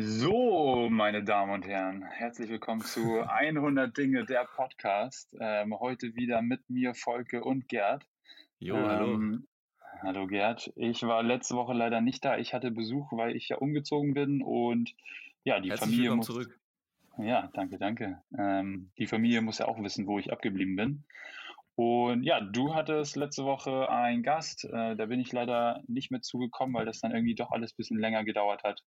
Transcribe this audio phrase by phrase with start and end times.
[0.00, 5.28] So, meine Damen und Herren, herzlich willkommen zu 100 Dinge, der Podcast.
[5.40, 8.06] Ähm, heute wieder mit mir, Volke und Gerd.
[8.60, 9.14] Jo, hallo.
[9.14, 9.48] Ähm,
[10.00, 10.72] hallo Gerd.
[10.76, 12.38] Ich war letzte Woche leider nicht da.
[12.38, 14.94] Ich hatte Besuch, weil ich ja umgezogen bin und
[15.42, 16.60] ja, die Herzlich Familie muss zurück.
[17.18, 18.22] Ja, danke, danke.
[18.38, 21.04] Ähm, die Familie muss ja auch wissen, wo ich abgeblieben bin.
[21.74, 24.64] Und ja, du hattest letzte Woche einen Gast.
[24.64, 27.76] Äh, da bin ich leider nicht mit zugekommen, weil das dann irgendwie doch alles ein
[27.78, 28.84] bisschen länger gedauert hat.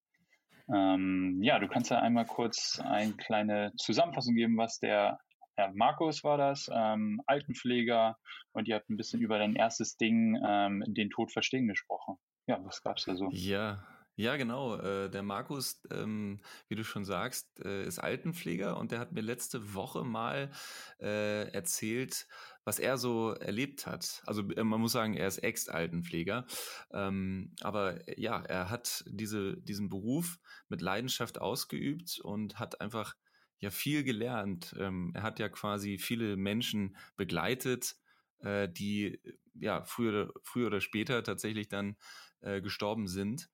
[0.73, 5.19] Ähm, ja, du kannst ja einmal kurz eine kleine Zusammenfassung geben, was der
[5.55, 8.17] Herr Markus war das, ähm, Altenpfleger,
[8.53, 12.15] und ihr habt ein bisschen über dein erstes Ding, ähm, den Tod verstehen, gesprochen.
[12.47, 13.29] Ja, was gab's da so?
[13.31, 13.85] Ja,
[14.15, 14.75] ja, genau.
[14.77, 19.21] Äh, der Markus, ähm, wie du schon sagst, äh, ist Altenpfleger und der hat mir
[19.21, 20.51] letzte Woche mal
[20.99, 22.27] äh, erzählt,
[22.63, 24.21] was er so erlebt hat.
[24.25, 26.45] Also äh, man muss sagen, er ist Ex-Altenpfleger.
[26.91, 33.15] Ähm, aber äh, ja, er hat diese, diesen Beruf mit Leidenschaft ausgeübt und hat einfach
[33.59, 34.75] ja viel gelernt.
[34.79, 37.95] Ähm, er hat ja quasi viele Menschen begleitet,
[38.39, 39.19] äh, die
[39.53, 41.95] ja früher, früher oder später tatsächlich dann
[42.41, 43.49] äh, gestorben sind.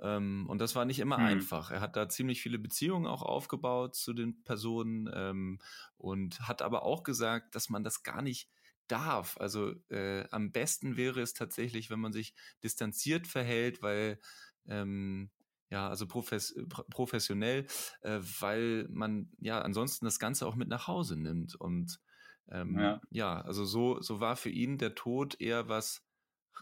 [0.00, 1.26] Ähm, und das war nicht immer mhm.
[1.26, 1.70] einfach.
[1.70, 5.58] Er hat da ziemlich viele Beziehungen auch aufgebaut zu den Personen ähm,
[5.96, 8.48] und hat aber auch gesagt, dass man das gar nicht
[8.86, 9.36] darf.
[9.38, 14.18] Also äh, am besten wäre es tatsächlich, wenn man sich distanziert verhält, weil
[14.66, 15.30] ähm,
[15.70, 16.54] ja, also profes
[16.90, 17.66] professionell,
[18.00, 21.54] äh, weil man ja ansonsten das Ganze auch mit nach Hause nimmt.
[21.56, 22.00] Und
[22.50, 23.00] ähm, ja.
[23.10, 26.02] ja, also so, so war für ihn der Tod eher was,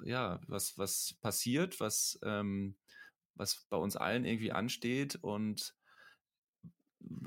[0.05, 2.77] ja, was, was passiert, was, ähm,
[3.37, 5.75] was bei uns allen irgendwie ansteht und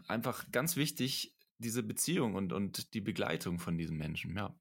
[0.07, 4.55] einfach ganz wichtig, diese Beziehung und, und die Begleitung von diesen Menschen, ja.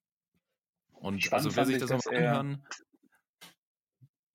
[0.93, 2.65] Und spannend also wer sich das nochmal anhören.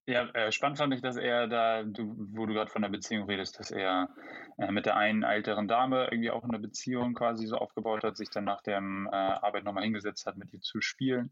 [0.06, 3.30] Ja, äh, spannend fand ich, dass er da, du, wo du gerade von der Beziehung
[3.30, 4.10] redest, dass er
[4.58, 8.30] äh, mit der einen älteren Dame irgendwie auch eine Beziehung quasi so aufgebaut hat, sich
[8.30, 11.32] dann nach der äh, Arbeit nochmal hingesetzt hat, mit ihr zu spielen.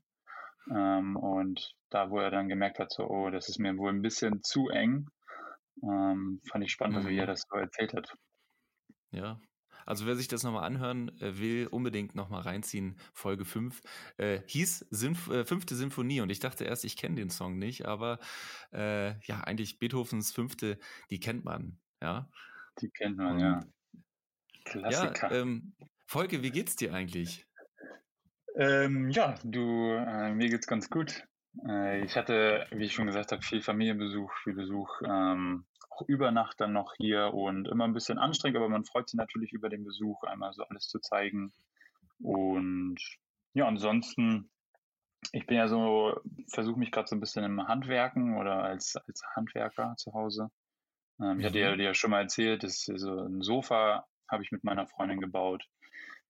[0.69, 4.01] Ähm, und da, wo er dann gemerkt hat, so, oh, das ist mir wohl ein
[4.01, 5.09] bisschen zu eng,
[5.83, 7.09] ähm, fand ich spannend, mhm.
[7.09, 8.13] wie er das so erzählt hat.
[9.11, 9.39] Ja,
[9.85, 13.81] also wer sich das nochmal anhören äh, will, unbedingt nochmal reinziehen, Folge 5.
[14.17, 17.85] Äh, hieß Sinf äh, Fünfte Sinfonie und ich dachte erst, ich kenne den Song nicht,
[17.85, 18.19] aber
[18.73, 22.29] äh, ja, eigentlich Beethovens Fünfte, die kennt man, ja.
[22.81, 23.59] Die kennt man, und, ja.
[24.65, 25.33] Klassiker.
[25.33, 25.73] Ja, ähm,
[26.05, 27.45] Folge, wie geht's dir eigentlich?
[28.55, 31.23] Ähm, ja, du, äh, mir geht's ganz gut.
[31.67, 36.31] Äh, ich hatte, wie ich schon gesagt habe, viel Familienbesuch, viel Besuch, ähm, auch über
[36.31, 39.69] Nacht dann noch hier und immer ein bisschen anstrengend, aber man freut sich natürlich über
[39.69, 41.51] den Besuch, einmal so alles zu zeigen.
[42.19, 43.00] Und
[43.53, 44.50] ja, ansonsten,
[45.34, 49.23] ich bin ja so, versuche mich gerade so ein bisschen im Handwerken oder als, als
[49.35, 50.50] Handwerker zu Hause.
[51.22, 51.78] Ähm, ich hatte ja, mhm.
[51.78, 55.66] dir ja schon mal erzählt, dass so ein Sofa habe ich mit meiner Freundin gebaut.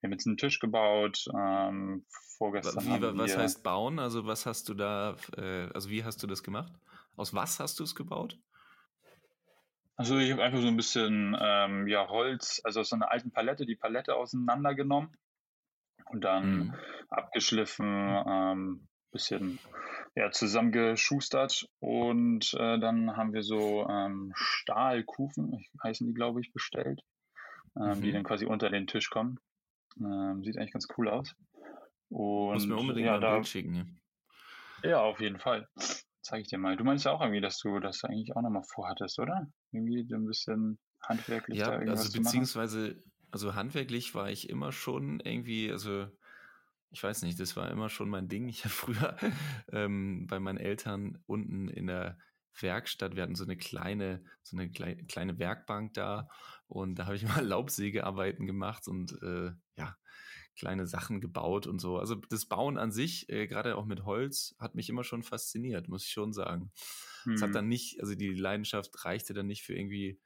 [0.02, 1.28] Wir haben jetzt einen Tisch gebaut.
[1.34, 2.06] Ähm,
[2.38, 4.00] vorgestern wie, haben was heißt bauen?
[4.00, 6.74] Also was hast du da, äh, also wie hast du das gemacht?
[7.16, 8.40] Aus was hast du es gebaut?
[9.96, 13.32] Also ich habe einfach so ein bisschen ähm, ja, Holz, also aus so einer alten
[13.32, 15.16] Palette, die Palette auseinandergenommen
[16.06, 16.76] und dann mhm.
[17.10, 19.60] abgeschliffen, ähm, bisschen
[20.16, 27.02] ja, zusammengeschustert und äh, dann haben wir so ähm, Stahlkufen, heißen die, glaube ich, bestellt,
[27.78, 28.02] ähm, mhm.
[28.02, 29.38] die dann quasi unter den Tisch kommen.
[30.00, 31.34] Ähm, sieht eigentlich ganz cool aus.
[32.10, 34.00] Und, Muss mir unbedingt ja, ein Bild schicken.
[34.84, 34.90] Ja.
[34.90, 35.68] ja, auf jeden Fall.
[36.22, 36.76] Zeige ich dir mal.
[36.76, 39.48] Du meinst ja auch irgendwie, dass du das eigentlich auch nochmal vorhattest, oder?
[39.72, 44.72] Irgendwie so ein bisschen handwerklich ja, da irgendwas also beziehungsweise, also handwerklich war ich immer
[44.72, 46.08] schon irgendwie, also
[46.92, 48.50] ich weiß nicht, das war immer schon mein Ding.
[48.50, 49.18] Ich habe früher
[49.72, 52.18] ähm, bei meinen Eltern unten in der
[52.60, 53.16] Werkstatt.
[53.16, 56.28] Wir hatten so eine kleine, so eine kleine Werkbank da
[56.72, 59.98] und da habe ich mal Laubsägearbeiten gemacht und äh, ja,
[60.56, 61.98] kleine Sachen gebaut und so.
[61.98, 65.88] Also das Bauen an sich, äh, gerade auch mit Holz, hat mich immer schon fasziniert,
[65.88, 66.72] muss ich schon sagen.
[67.34, 67.54] Es hat mhm.
[67.54, 70.20] dann nicht, also die Leidenschaft reichte dann nicht für irgendwie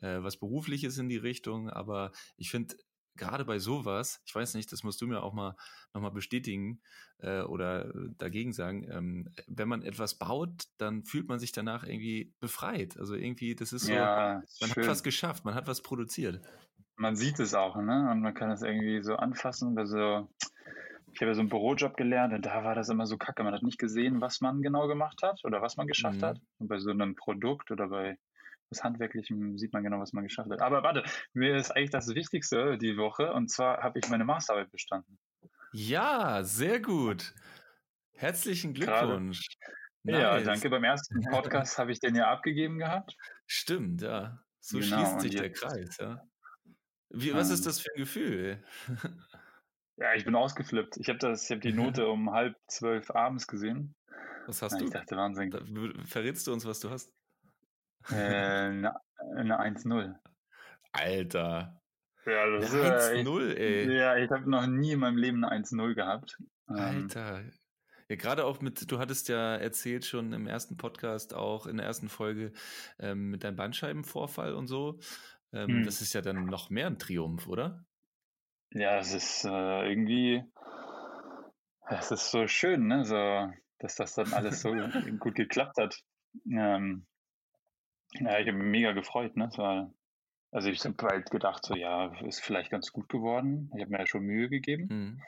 [0.00, 2.76] äh, was Berufliches in die Richtung, aber ich finde,
[3.18, 5.56] gerade bei sowas, ich weiß nicht, das musst du mir auch mal
[5.92, 6.80] nochmal bestätigen
[7.18, 12.32] äh, oder dagegen sagen, ähm, wenn man etwas baut, dann fühlt man sich danach irgendwie
[12.40, 12.96] befreit.
[12.98, 14.84] Also irgendwie, das ist so, ja, man schön.
[14.84, 16.40] hat was geschafft, man hat was produziert.
[16.96, 18.10] Man sieht es auch, ne?
[18.10, 19.78] Und man kann es irgendwie so anfassen.
[19.78, 20.28] Also
[21.12, 23.42] ich habe ja so einen Bürojob gelernt und da war das immer so kacke.
[23.42, 26.24] Man hat nicht gesehen, was man genau gemacht hat oder was man geschafft mhm.
[26.24, 26.40] hat.
[26.58, 28.18] Und bei so einem Produkt oder bei
[28.70, 30.60] das Handwerklichen sieht man genau, was man geschafft hat.
[30.60, 34.70] Aber warte, mir ist eigentlich das Wichtigste die Woche und zwar habe ich meine Masterarbeit
[34.70, 35.18] bestanden.
[35.72, 37.34] Ja, sehr gut.
[38.12, 39.46] Herzlichen Glückwunsch.
[40.02, 40.20] Nice.
[40.20, 40.70] Ja, danke.
[40.70, 43.16] Beim ersten Podcast habe ich den ja abgegeben gehabt.
[43.46, 44.42] Stimmt, ja.
[44.60, 46.22] So genau, schließt sich der Kreis, ja.
[47.10, 48.62] Wie, was ähm, ist das für ein Gefühl?
[49.96, 50.96] ja, ich bin ausgeflippt.
[50.98, 53.94] Ich habe das, die Note um halb zwölf abends gesehen.
[54.46, 54.84] Was hast ja, du?
[54.86, 55.50] Ich dachte, Wahnsinn.
[55.50, 55.60] Da,
[56.04, 57.12] verrätst du uns, was du hast?
[58.10, 58.94] Äh, eine,
[59.36, 60.14] eine 1-0.
[60.92, 61.80] Alter.
[62.26, 63.96] Ja, das ist 1-0, ey.
[63.96, 66.38] Ja, ich habe noch nie in meinem Leben eine 1-0 gehabt.
[66.68, 67.42] Ähm, Alter.
[68.08, 71.86] Ja, gerade auch mit, du hattest ja erzählt schon im ersten Podcast, auch in der
[71.86, 72.52] ersten Folge,
[72.98, 74.98] ähm, mit deinem Bandscheibenvorfall und so.
[75.52, 75.84] Ähm, hm.
[75.84, 77.84] Das ist ja dann noch mehr ein Triumph, oder?
[78.72, 80.42] Ja, es ist äh, irgendwie,
[81.88, 83.04] es ist so schön, ne?
[83.04, 84.70] So, dass das dann alles so
[85.18, 86.02] gut geklappt hat.
[86.50, 87.06] Ähm,
[88.14, 89.50] ja, ich habe mich mega gefreut, ne?
[89.56, 89.92] War,
[90.50, 93.70] also ich habe halt gedacht, so ja, ist vielleicht ganz gut geworden.
[93.74, 94.88] Ich habe mir ja schon Mühe gegeben.
[94.90, 95.22] Mhm.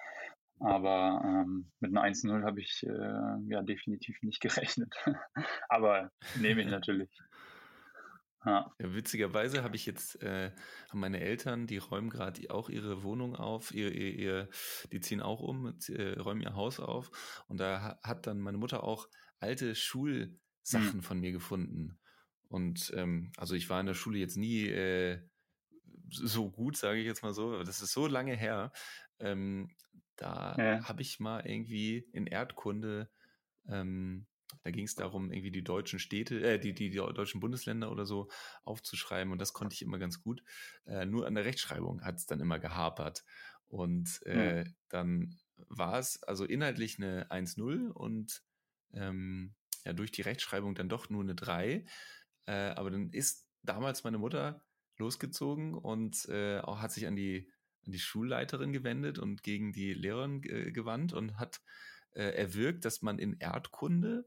[0.60, 4.94] Aber ähm, mit einer 1-0 habe ich äh, ja definitiv nicht gerechnet.
[5.68, 7.10] Aber nehme ich natürlich.
[8.44, 8.72] Ja.
[8.78, 10.52] ja witzigerweise habe ich jetzt äh,
[10.92, 14.48] meine Eltern, die räumen gerade auch ihre Wohnung auf, ihr, ihr, ihr,
[14.92, 18.82] die ziehen auch um, äh, räumen ihr Haus auf und da hat dann meine Mutter
[18.82, 19.08] auch
[19.40, 20.38] alte Schulsachen
[20.70, 21.02] hm.
[21.02, 21.99] von mir gefunden.
[22.50, 25.22] Und ähm, also ich war in der Schule jetzt nie äh,
[26.10, 28.72] so gut, sage ich jetzt mal so, das ist so lange her.
[29.18, 29.70] Ähm,
[30.16, 30.84] da ja.
[30.88, 33.08] habe ich mal irgendwie in Erdkunde
[33.68, 34.26] ähm,
[34.62, 38.04] da ging es darum, irgendwie die deutschen Städte, äh, die, die, die deutschen Bundesländer oder
[38.04, 38.28] so
[38.64, 40.42] aufzuschreiben und das konnte ich immer ganz gut.
[40.86, 43.24] Äh, nur an der Rechtschreibung hat es dann immer gehapert.
[43.68, 44.74] Und äh, mhm.
[44.88, 48.42] dann war es also inhaltlich eine 1-0 und
[48.92, 49.54] ähm,
[49.84, 51.84] ja, durch die Rechtschreibung dann doch nur eine 3.
[52.46, 54.62] Äh, aber dann ist damals meine Mutter
[54.96, 57.50] losgezogen und äh, auch hat sich an die,
[57.86, 61.60] an die Schulleiterin gewendet und gegen die Lehrerin äh, gewandt und hat
[62.12, 64.26] äh, erwirkt, dass man in Erdkunde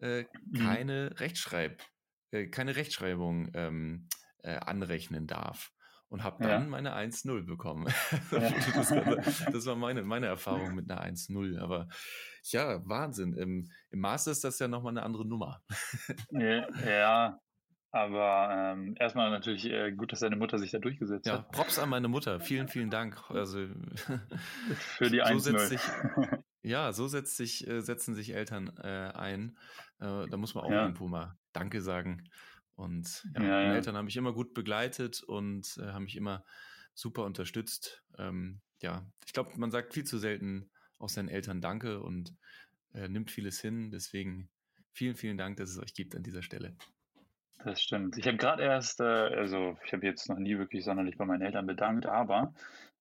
[0.00, 0.58] äh, mhm.
[0.58, 1.16] keine mhm.
[1.16, 1.82] Rechtschreib,
[2.30, 4.08] äh, keine Rechtschreibung ähm,
[4.42, 5.70] äh, anrechnen darf.
[6.08, 6.68] Und habe dann ja.
[6.68, 7.92] meine 1-0 bekommen.
[8.30, 8.88] das,
[9.52, 11.58] das, war meine, meine Erfahrung mit einer 1-0.
[11.58, 11.88] Aber
[12.44, 13.32] ja, Wahnsinn.
[13.32, 15.60] Im, Im Master ist das ja nochmal eine andere Nummer.
[16.30, 17.40] ja,
[17.94, 21.52] aber ähm, erstmal natürlich äh, gut, dass deine Mutter sich da durchgesetzt ja, hat.
[21.52, 22.40] Props an meine Mutter.
[22.40, 23.22] Vielen, vielen Dank.
[23.30, 23.66] Also,
[24.96, 25.80] Für die 1 so sich,
[26.62, 29.56] Ja, so setzt sich, äh, setzen sich Eltern äh, ein.
[30.00, 30.82] Äh, da muss man auch ja.
[30.82, 32.24] irgendwo mal Danke sagen.
[32.74, 33.74] Und ja, ja, meine ja.
[33.74, 36.44] Eltern haben mich immer gut begleitet und äh, haben mich immer
[36.94, 38.02] super unterstützt.
[38.18, 42.34] Ähm, ja, ich glaube, man sagt viel zu selten auch seinen Eltern Danke und
[42.94, 43.90] äh, nimmt vieles hin.
[43.90, 44.48] Deswegen
[44.92, 46.76] vielen, vielen Dank, dass es euch gibt an dieser Stelle.
[47.62, 48.18] Das stimmt.
[48.18, 51.42] Ich habe gerade erst, äh, also ich habe jetzt noch nie wirklich sonderlich bei meinen
[51.42, 52.52] Eltern bedankt, aber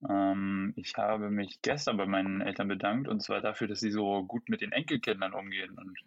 [0.09, 4.23] ähm, ich habe mich gestern bei meinen Eltern bedankt und zwar dafür, dass sie so
[4.23, 5.97] gut mit den Enkelkindern umgehen und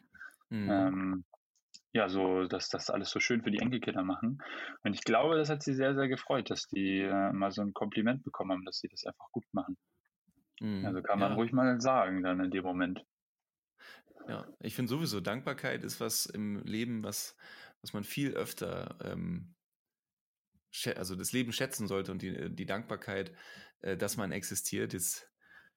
[0.48, 0.70] mhm.
[0.70, 1.24] ähm,
[1.92, 4.42] ja, so, dass das alles so schön für die Enkelkinder machen.
[4.82, 7.72] Und ich glaube, das hat sie sehr, sehr gefreut, dass die äh, mal so ein
[7.72, 9.76] Kompliment bekommen haben, dass sie das einfach gut machen.
[10.60, 10.84] Mhm.
[10.84, 11.36] Also kann man ja.
[11.36, 13.02] ruhig mal sagen dann in dem Moment.
[14.28, 17.36] Ja, ich finde sowieso, Dankbarkeit ist was im Leben, was
[17.86, 19.54] was man viel öfter, ähm,
[20.96, 23.32] also das Leben schätzen sollte und die, die Dankbarkeit,
[23.80, 24.92] äh, dass man existiert.
[24.92, 25.30] Jetzt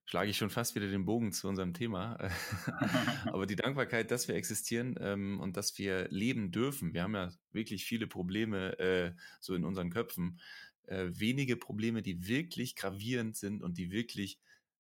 [0.06, 2.18] schlage ich schon fast wieder den Bogen zu unserem Thema.
[3.28, 6.96] Aber die Dankbarkeit, dass wir existieren ähm, und dass wir leben dürfen.
[6.96, 10.40] Wir haben ja wirklich viele Probleme äh, so in unseren Köpfen.
[10.88, 14.40] Äh, wenige Probleme, die wirklich gravierend sind und die wirklich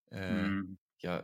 [0.10, 0.80] mhm.
[0.98, 1.22] ja,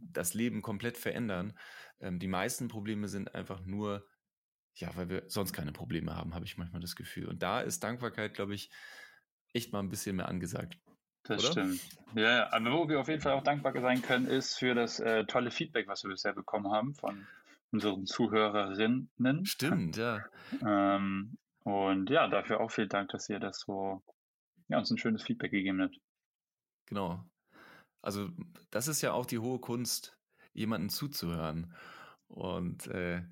[0.00, 1.56] das Leben komplett verändern.
[2.00, 4.04] Ähm, die meisten Probleme sind einfach nur
[4.74, 7.28] ja, weil wir sonst keine Probleme haben, habe ich manchmal das Gefühl.
[7.28, 8.70] Und da ist Dankbarkeit, glaube ich,
[9.52, 10.78] echt mal ein bisschen mehr angesagt.
[11.24, 11.52] Das oder?
[11.52, 11.80] stimmt.
[12.14, 15.24] Ja, aber wo wir auf jeden Fall auch dankbar sein können, ist für das äh,
[15.24, 17.26] tolle Feedback, was wir bisher bekommen haben von
[17.70, 19.46] unseren Zuhörerinnen.
[19.46, 20.24] Stimmt, ja.
[20.66, 24.02] Ähm, und ja, dafür auch vielen Dank, dass ihr das so,
[24.68, 25.98] ja, uns ein schönes Feedback gegeben habt.
[26.86, 27.24] Genau.
[28.02, 28.28] Also,
[28.70, 30.18] das ist ja auch die hohe Kunst,
[30.52, 31.72] jemanden zuzuhören.
[32.26, 33.22] Und äh,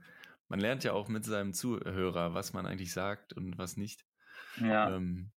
[0.50, 4.04] man lernt ja auch mit seinem Zuhörer, was man eigentlich sagt und was nicht.
[4.61, 4.95] Ja.
[4.95, 5.30] Ähm,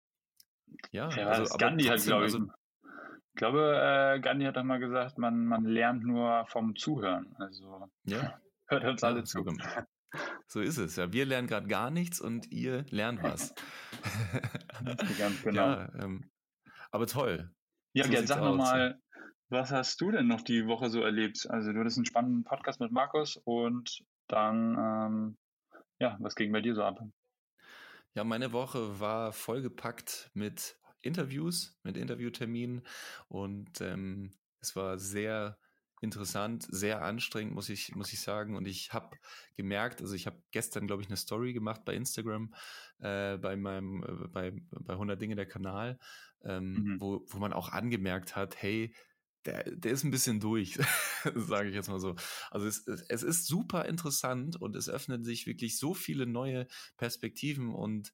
[0.92, 2.48] ja, ja also, Gandhi hat, glaube ich, also,
[2.82, 7.36] ich glaube, äh, Gandhi hat doch mal gesagt, man, man lernt nur vom Zuhören.
[7.38, 8.40] Also ja.
[8.68, 9.46] hört uns alle zu.
[10.48, 10.96] So ist es.
[10.96, 13.54] Ja, wir lernen gerade gar nichts und ihr lernt was.
[15.20, 15.68] Ganz genau.
[15.68, 16.32] Ja, ähm,
[16.90, 17.52] aber toll.
[17.94, 19.00] Ja, so jetzt sag mal,
[19.50, 21.48] was hast du denn noch die Woche so erlebt?
[21.52, 25.38] Also du hattest einen spannenden Podcast mit Markus und dann, ähm,
[26.00, 27.00] ja, was ging bei dir so ab?
[28.14, 32.84] Ja, meine Woche war vollgepackt mit Interviews, mit Interviewterminen
[33.28, 35.58] und ähm, es war sehr
[36.04, 38.56] interessant, sehr anstrengend, muss ich, muss ich sagen.
[38.58, 39.18] Und ich habe
[39.56, 42.54] gemerkt, also ich habe gestern, glaube ich, eine Story gemacht bei Instagram,
[43.00, 45.98] äh, bei meinem, äh, bei, bei 100 Dinge der Kanal,
[46.44, 47.02] ähm, mhm.
[47.02, 48.94] wo, wo man auch angemerkt hat, hey,
[49.46, 50.78] der, der ist ein bisschen durch,
[51.36, 52.16] sage ich jetzt mal so.
[52.52, 57.74] Also es, es ist super interessant und es öffnen sich wirklich so viele neue Perspektiven
[57.74, 58.14] und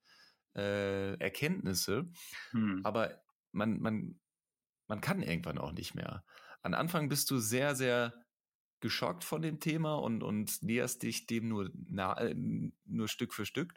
[0.56, 2.12] äh, Erkenntnisse.
[2.52, 2.82] Hm.
[2.84, 3.22] Aber
[3.52, 4.20] man, man,
[4.88, 6.26] man kann irgendwann auch nicht mehr.
[6.62, 8.14] An Anfang bist du sehr, sehr
[8.80, 12.36] geschockt von dem Thema und, und näherst dich dem nur, na, äh,
[12.86, 13.74] nur Stück für Stück.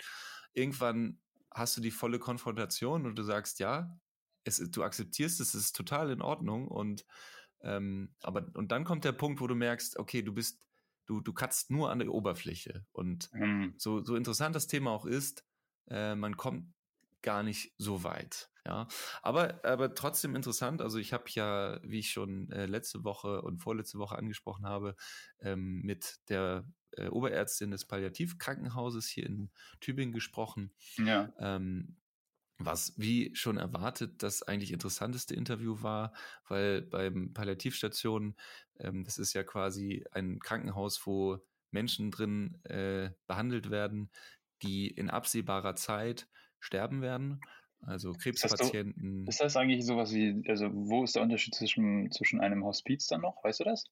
[0.52, 3.98] Irgendwann hast du die volle Konfrontation und du sagst, ja,
[4.44, 7.04] es, du akzeptierst es, es ist total in Ordnung und
[7.62, 10.60] ähm, aber und dann kommt der Punkt, wo du merkst, okay, du bist,
[11.06, 12.84] du, du katzt nur an der Oberfläche.
[12.92, 13.74] Und mhm.
[13.76, 15.44] so, so interessant das Thema auch ist,
[15.88, 16.72] äh, man kommt
[17.22, 18.50] gar nicht so weit.
[18.64, 18.86] Ja,
[19.22, 20.82] aber, aber trotzdem interessant.
[20.82, 24.94] Also ich habe ja, wie ich schon äh, letzte Woche und vorletzte Woche angesprochen habe,
[25.40, 29.50] ähm, mit der äh, Oberärztin des Palliativkrankenhauses hier in
[29.80, 30.72] Tübingen gesprochen.
[30.96, 31.32] Ja.
[31.38, 31.96] Ähm,
[32.64, 36.12] was wie schon erwartet das eigentlich interessanteste Interview war,
[36.48, 38.36] weil beim Palliativstation,
[38.78, 41.38] ähm, das ist ja quasi ein Krankenhaus, wo
[41.70, 44.10] Menschen drin äh, behandelt werden,
[44.62, 46.28] die in absehbarer Zeit
[46.60, 47.40] sterben werden.
[47.84, 49.26] Also Krebspatienten.
[49.26, 53.22] Ist das eigentlich sowas wie, also wo ist der Unterschied zwischen, zwischen einem Hospiz dann
[53.22, 53.42] noch?
[53.42, 53.84] Weißt du das?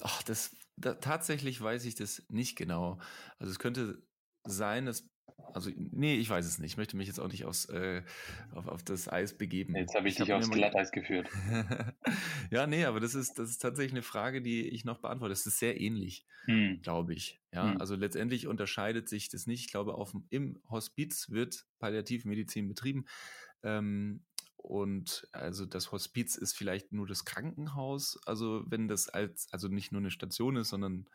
[0.00, 3.00] Ach, das, da, tatsächlich weiß ich das nicht genau.
[3.40, 4.00] Also es könnte
[4.44, 5.08] sein, dass
[5.52, 6.72] also, nee, ich weiß es nicht.
[6.72, 8.02] Ich möchte mich jetzt auch nicht aufs, äh,
[8.54, 9.76] auf, auf das Eis begeben.
[9.76, 11.28] Jetzt habe ich, ich dich hab aufs Glatteis geführt.
[12.50, 15.32] ja, nee, aber das ist, das ist tatsächlich eine Frage, die ich noch beantworte.
[15.32, 16.80] Das ist sehr ähnlich, hm.
[16.82, 17.40] glaube ich.
[17.52, 17.80] Ja, hm.
[17.80, 19.66] also letztendlich unterscheidet sich das nicht.
[19.66, 23.06] Ich glaube, auf, im Hospiz wird Palliativmedizin betrieben.
[23.62, 24.24] Ähm,
[24.56, 28.18] und also das Hospiz ist vielleicht nur das Krankenhaus.
[28.26, 31.08] Also wenn das als, also nicht nur eine Station ist, sondern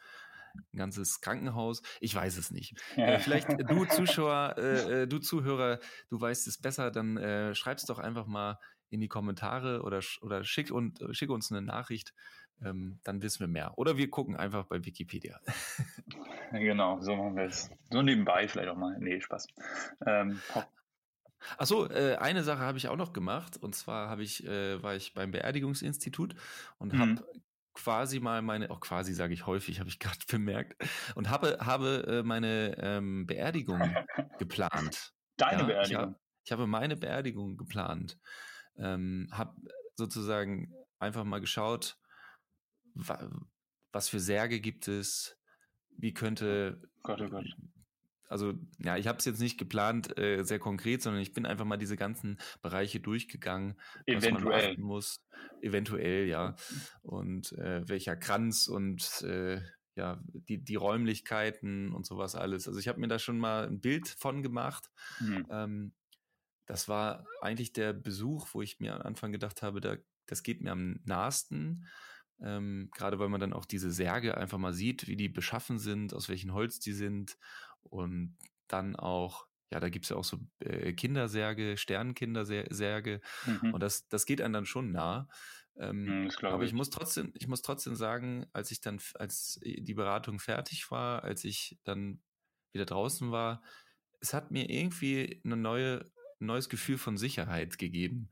[0.74, 1.82] ein ganzes Krankenhaus.
[2.00, 2.76] Ich weiß es nicht.
[2.96, 3.06] Ja.
[3.06, 7.86] Äh, vielleicht du Zuschauer, äh, äh, du Zuhörer, du weißt es besser, dann äh, schreib's
[7.86, 8.60] doch einfach mal
[8.90, 12.14] in die Kommentare oder, oder schick, und, äh, schick uns eine Nachricht,
[12.64, 13.78] ähm, dann wissen wir mehr.
[13.78, 15.40] Oder wir gucken einfach bei Wikipedia.
[16.52, 17.70] genau, so machen wir es.
[17.92, 18.98] So nebenbei vielleicht auch mal.
[19.00, 19.48] Nee, Spaß.
[20.06, 20.40] Ähm,
[21.58, 23.58] Achso, äh, eine Sache habe ich auch noch gemacht.
[23.58, 26.36] Und zwar habe ich, äh, war ich beim Beerdigungsinstitut
[26.78, 27.22] und mhm.
[27.78, 30.76] Quasi mal meine, auch quasi sage ich häufig, habe ich gerade bemerkt,
[31.16, 33.80] und habe, habe äh, meine ähm, Beerdigung
[34.40, 35.14] geplant.
[35.38, 35.92] Deine ja, Beerdigung?
[35.92, 38.18] Ich, hab, ich, habe meine Beerdigung geplant.
[38.78, 39.56] Ähm, habe
[39.96, 41.98] sozusagen einfach mal geschaut,
[42.96, 43.30] wa,
[43.92, 45.38] was für Särge gibt es,
[45.98, 47.46] wie könnte, Gott, oh Gott
[48.28, 51.66] also ja, ich habe es jetzt nicht geplant äh, sehr konkret, sondern ich bin einfach
[51.66, 54.34] mal diese ganzen Bereiche durchgegangen, Eventuell.
[54.34, 55.26] was man beachten muss.
[55.62, 56.56] Eventuell, ja.
[57.02, 59.62] Und äh, welcher Kranz und äh,
[59.96, 62.68] ja, die, die Räumlichkeiten und sowas alles.
[62.68, 64.92] Also ich habe mir da schon mal ein Bild von gemacht.
[65.20, 65.48] Mhm.
[65.50, 65.94] Ähm,
[66.68, 69.96] das war eigentlich der Besuch, wo ich mir am Anfang gedacht habe, da,
[70.28, 71.88] das geht mir am nahesten.
[72.40, 76.14] Ähm, gerade weil man dann auch diese Särge einfach mal sieht, wie die beschaffen sind,
[76.14, 77.38] aus welchem Holz die sind
[77.90, 83.74] und dann auch, ja, da gibt es ja auch so äh, Kindersärge, Sternenkindersärge mhm.
[83.74, 85.28] und das, das geht einem dann schon nah.
[85.80, 86.70] Ähm, mhm, aber ich.
[86.70, 91.24] ich muss trotzdem, ich muss trotzdem sagen, als ich dann, als die Beratung fertig war,
[91.24, 92.22] als ich dann
[92.74, 93.62] wieder draußen war,
[94.20, 98.32] es hat mir irgendwie eine neue, ein neues Gefühl von Sicherheit gegeben.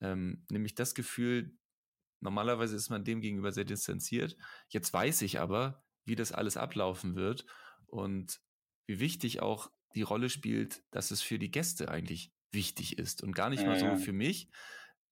[0.00, 1.56] Ähm, nämlich das Gefühl,
[2.20, 4.36] normalerweise ist man dem gegenüber sehr distanziert.
[4.68, 7.46] Jetzt weiß ich aber, wie das alles ablaufen wird.
[7.86, 8.40] Und
[8.90, 13.36] wie wichtig auch die Rolle spielt, dass es für die Gäste eigentlich wichtig ist und
[13.36, 13.96] gar nicht ja, mal so ja.
[13.96, 14.50] für mich.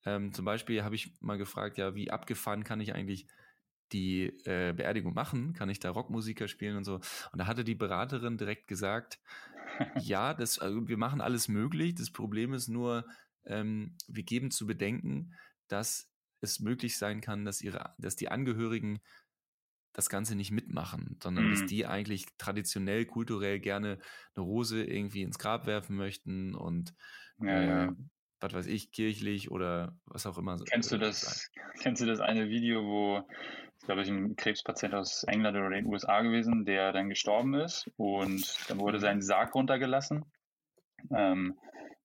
[0.05, 3.29] Ähm, zum Beispiel habe ich mal gefragt, ja, wie abgefahren kann ich eigentlich
[3.93, 5.53] die äh, Beerdigung machen?
[5.53, 6.97] Kann ich da Rockmusiker spielen und so?
[6.97, 9.21] Und da hatte die Beraterin direkt gesagt,
[10.01, 11.95] ja, das, also wir machen alles möglich.
[11.95, 13.07] Das Problem ist nur,
[13.45, 15.35] ähm, wir geben zu bedenken,
[15.69, 19.01] dass es möglich sein kann, dass ihre, dass die Angehörigen
[19.93, 21.51] das Ganze nicht mitmachen, sondern mhm.
[21.51, 23.99] dass die eigentlich traditionell, kulturell gerne
[24.35, 26.95] eine Rose irgendwie ins Grab werfen möchten und
[27.41, 27.93] ja, äh, ja.
[28.41, 30.57] was weiß ich, kirchlich oder was auch immer.
[30.71, 33.29] Kennst du das, kennst du das eine Video, wo,
[33.87, 38.57] glaube ich, ein Krebspatient aus England oder den USA gewesen, der dann gestorben ist und
[38.69, 39.03] dann wurde mhm.
[39.03, 40.25] sein Sarg runtergelassen.
[41.15, 41.59] Ähm,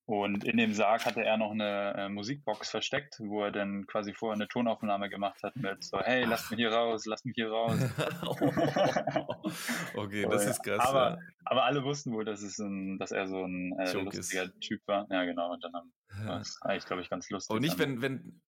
[0.06, 4.12] und in dem Sarg hatte er noch eine äh, Musikbox versteckt, wo er dann quasi
[4.12, 7.48] vorher eine Tonaufnahme gemacht hat mit so, hey, lass mich hier raus, lass mich hier
[7.48, 7.72] raus.
[9.96, 10.80] okay, das ist krass.
[10.80, 11.18] Aber, ja.
[11.46, 14.60] aber alle wussten wohl, dass, es ein, dass er so ein äh, lustiger ist.
[14.60, 15.06] Typ war.
[15.08, 15.54] Ja, genau.
[15.54, 15.90] Und dann haben,
[16.26, 17.54] war es eigentlich, glaube ich, ganz lustig.
[17.54, 18.42] Und nicht, wenn, wenn,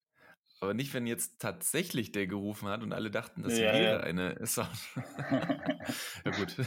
[0.61, 4.01] Aber nicht, wenn jetzt tatsächlich der gerufen hat und alle dachten, das ja, wäre ja.
[4.01, 4.69] eine Sound.
[6.23, 6.55] ja, gut.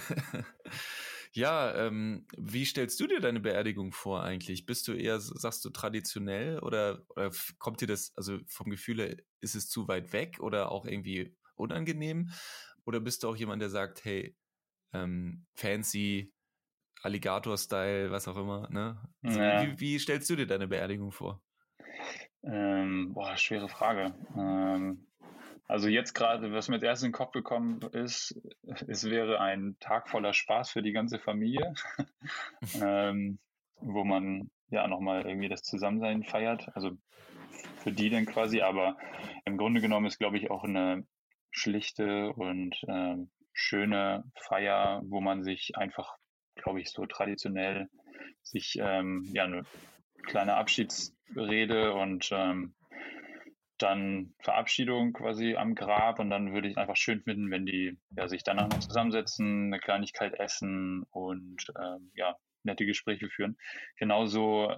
[1.31, 4.65] ja, ähm, wie stellst du dir deine Beerdigung vor eigentlich?
[4.65, 9.17] Bist du eher, sagst du, traditionell oder, oder kommt dir das, also vom Gefühl her,
[9.41, 12.31] ist es zu weit weg oder auch irgendwie unangenehm?
[12.85, 14.35] Oder bist du auch jemand, der sagt, hey,
[14.93, 16.33] ähm, fancy,
[17.03, 19.01] Alligator-Style, was auch immer, ne?
[19.23, 19.59] Also, ja.
[19.59, 21.43] wie, wie stellst du dir deine Beerdigung vor?
[22.43, 24.13] Ähm, boah, schwere Frage.
[24.37, 25.05] Ähm,
[25.69, 28.41] also jetzt gerade, was mir als erstes in den Kopf gekommen ist,
[28.87, 31.75] es wäre ein Tag voller Spaß für die ganze Familie,
[32.81, 33.37] ähm,
[33.75, 36.75] wo man ja nochmal irgendwie das Zusammensein feiert.
[36.75, 36.97] Also
[37.83, 38.97] für die dann quasi, aber
[39.45, 41.05] im Grunde genommen ist, glaube ich, auch eine
[41.51, 46.15] schlichte und ähm, schöne Feier, wo man sich einfach,
[46.55, 47.89] glaube ich, so traditionell
[48.41, 49.65] sich ähm, ja eine
[50.23, 52.73] kleine Abschiedsrede und ähm,
[53.81, 58.27] dann Verabschiedung quasi am Grab und dann würde ich einfach schön finden, wenn die ja,
[58.27, 63.57] sich danach noch zusammensetzen, eine Kleinigkeit essen und ähm, ja, nette Gespräche führen.
[63.97, 64.73] Genauso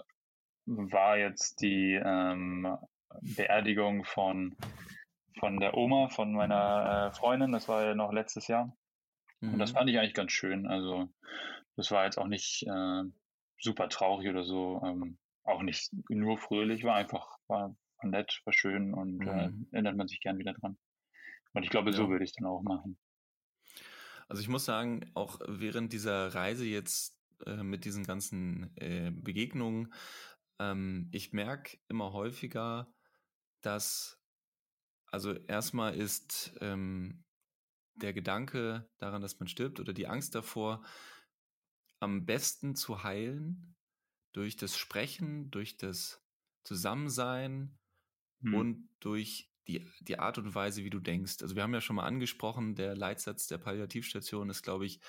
[0.66, 2.78] war jetzt die ähm,
[3.22, 4.56] Beerdigung von,
[5.40, 8.76] von der Oma, von meiner äh, Freundin, das war ja noch letztes Jahr.
[9.42, 9.54] Mhm.
[9.54, 9.78] Und das mhm.
[9.78, 10.68] fand ich eigentlich ganz schön.
[10.68, 11.10] Also
[11.76, 13.04] das war jetzt auch nicht äh,
[13.60, 14.82] super traurig oder so.
[14.86, 19.68] Ähm, auch nicht nur fröhlich, war einfach, war, war nett, war schön und äh, mhm.
[19.72, 20.78] äh, erinnert man sich gern wieder dran.
[21.54, 22.98] Und ich glaube, so würde ich dann auch machen.
[24.28, 29.94] Also ich muss sagen, auch während dieser Reise jetzt äh, mit diesen ganzen äh, Begegnungen,
[30.60, 32.94] ähm, ich merke immer häufiger,
[33.62, 34.22] dass,
[35.08, 37.26] also erstmal ist ähm,
[37.96, 40.84] der Gedanke daran, dass man stirbt oder die Angst davor,
[42.00, 43.76] am besten zu heilen,
[44.34, 46.24] durch das Sprechen, durch das
[46.64, 47.78] Zusammensein
[48.42, 48.54] hm.
[48.54, 51.38] und durch die, die Art und Weise, wie du denkst.
[51.42, 55.00] Also wir haben ja schon mal angesprochen, der Leitsatz der Palliativstation ist, glaube ich,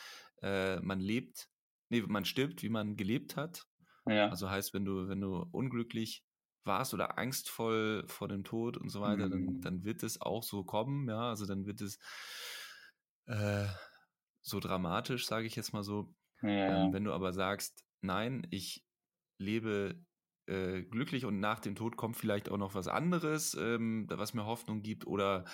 [0.43, 1.49] äh, man lebt,
[1.89, 3.67] nee, man stirbt, wie man gelebt hat.
[4.07, 4.29] Ja.
[4.29, 6.25] Also heißt, wenn du, wenn du unglücklich
[6.65, 9.31] warst oder angstvoll vor dem Tod und so weiter, mhm.
[9.31, 11.99] dann, dann wird es auch so kommen, ja, also dann wird es
[13.27, 13.67] äh,
[14.41, 16.15] so dramatisch, sage ich jetzt mal so.
[16.43, 16.87] Ja.
[16.87, 18.85] Ähm, wenn du aber sagst, nein, ich
[19.39, 20.05] lebe
[20.53, 24.45] äh, glücklich und nach dem Tod kommt vielleicht auch noch was anderes, ähm, was mir
[24.45, 25.45] Hoffnung gibt oder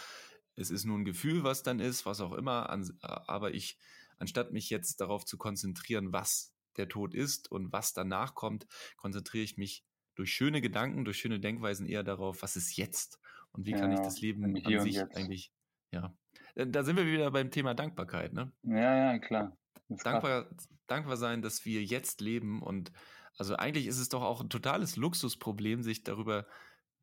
[0.56, 2.68] es ist nur ein Gefühl, was dann ist, was auch immer.
[2.68, 3.78] An, aber ich,
[4.18, 9.44] anstatt mich jetzt darauf zu konzentrieren, was der Tod ist und was danach kommt, konzentriere
[9.44, 9.84] ich mich
[10.16, 13.20] durch schöne Gedanken, durch schöne Denkweisen eher darauf, was ist jetzt
[13.52, 15.52] und wie ja, kann ich das Leben an sich eigentlich,
[15.92, 16.12] ja.
[16.56, 18.52] Äh, da sind wir wieder beim Thema Dankbarkeit, ne?
[18.62, 19.56] Ja, ja, klar.
[19.88, 20.50] Dankbar,
[20.86, 22.90] dankbar sein, dass wir jetzt leben und
[23.38, 26.46] also eigentlich ist es doch auch ein totales Luxusproblem, sich darüber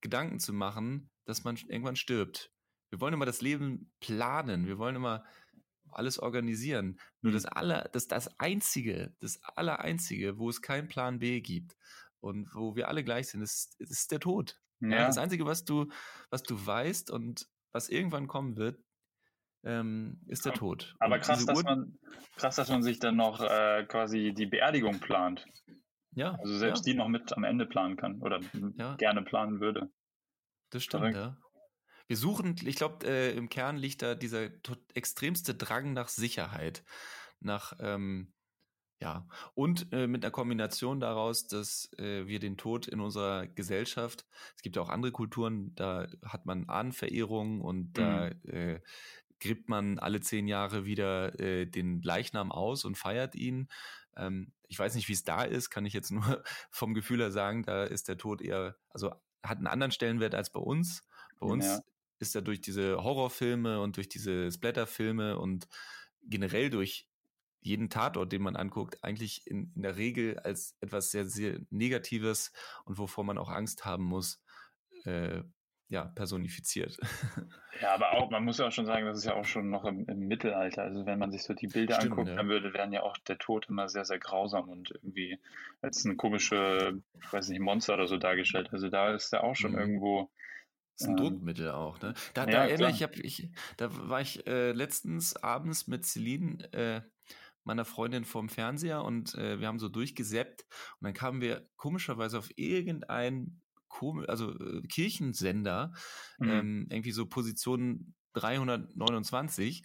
[0.01, 2.51] Gedanken zu machen, dass man irgendwann stirbt.
[2.89, 5.23] Wir wollen immer das Leben planen, wir wollen immer
[5.91, 6.99] alles organisieren.
[7.21, 7.35] Nur mhm.
[7.35, 11.75] das aller, das, das einzige, das allereinzige, wo es keinen Plan B gibt
[12.19, 14.59] und wo wir alle gleich sind, ist, ist der Tod.
[14.81, 15.07] Ja.
[15.07, 15.89] das einzige, was du,
[16.29, 18.77] was du weißt und was irgendwann kommen wird,
[19.63, 20.95] ähm, ist der Tod.
[20.99, 21.97] Aber krass dass, man,
[22.35, 25.45] krass, dass man sich dann noch äh, quasi die Beerdigung plant.
[26.15, 26.35] Ja.
[26.41, 26.93] Also selbst ja.
[26.93, 28.39] die noch mit am Ende planen kann oder
[28.77, 28.95] ja.
[28.95, 29.91] gerne planen würde.
[30.71, 31.37] Das stimmt, ja.
[32.07, 34.49] Wir suchen, ich glaube, äh, im Kern liegt da dieser
[34.93, 36.83] extremste Drang nach Sicherheit,
[37.39, 38.33] nach, ähm,
[39.01, 44.25] ja, und äh, mit einer Kombination daraus, dass äh, wir den Tod in unserer Gesellschaft,
[44.55, 47.93] es gibt ja auch andere Kulturen, da hat man Ahnenverehrung und mhm.
[47.93, 48.81] da äh,
[49.39, 53.67] gräbt man alle zehn Jahre wieder äh, den Leichnam aus und feiert ihn.
[54.15, 57.31] Ähm, ich weiß nicht, wie es da ist, kann ich jetzt nur vom Gefühl her
[57.31, 59.11] sagen, da ist der Tod eher, also
[59.43, 61.03] hat einen anderen Stellenwert als bei uns.
[61.39, 61.81] Bei uns ja.
[62.19, 65.67] ist er durch diese Horrorfilme und durch diese Splatterfilme und
[66.23, 67.07] generell durch
[67.61, 72.51] jeden Tatort, den man anguckt, eigentlich in, in der Regel als etwas sehr, sehr Negatives
[72.85, 74.39] und wovor man auch Angst haben muss,
[75.03, 75.41] äh,
[75.89, 76.97] ja, personifiziert.
[77.81, 79.83] Ja, aber auch, man muss ja auch schon sagen, das ist ja auch schon noch
[79.83, 80.83] im, im Mittelalter.
[80.83, 82.35] Also wenn man sich so die Bilder Stimmt, anguckt, ja.
[82.35, 85.41] dann würde, werden ja auch der Tod immer sehr, sehr grausam und irgendwie
[85.81, 88.69] als eine komische, ich weiß nicht, Monster oder so dargestellt.
[88.71, 89.79] Also da ist er auch schon mhm.
[89.79, 90.31] irgendwo.
[90.93, 92.13] Das ist ein ähm, Druckmittel auch, ne?
[92.33, 96.71] Da, ja, da erinnere ich, hab, ich, da war ich äh, letztens abends mit Celine,
[96.71, 97.01] äh,
[97.65, 100.61] meiner Freundin vorm Fernseher und äh, wir haben so durchgesäppt
[101.01, 103.59] und dann kamen wir komischerweise auf irgendein
[103.95, 105.93] komisch, also äh, Kirchensender,
[106.37, 106.49] mhm.
[106.49, 109.83] ähm, irgendwie so Position 329.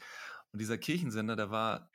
[0.53, 1.91] Und dieser Kirchensender, da war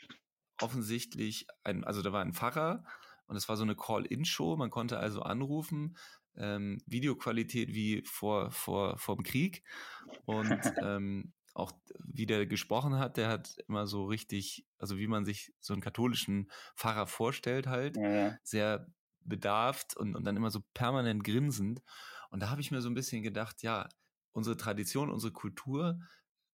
[0.61, 2.85] offensichtlich ein, also da war ein Pfarrer
[3.27, 4.55] Und es war so eine Call-In-Show.
[4.55, 5.97] Man konnte also anrufen,
[6.37, 9.63] ähm, Videoqualität wie vor, vor, vor dem Krieg.
[10.25, 10.47] Und
[10.81, 15.53] ähm, auch wie der gesprochen hat, der hat immer so richtig, also wie man sich
[15.59, 18.87] so einen katholischen Pfarrer vorstellt, halt, Ja, sehr
[19.25, 21.81] bedarft und, und dann immer so permanent grinsend.
[22.29, 23.87] Und da habe ich mir so ein bisschen gedacht, ja,
[24.31, 25.99] unsere Tradition, unsere Kultur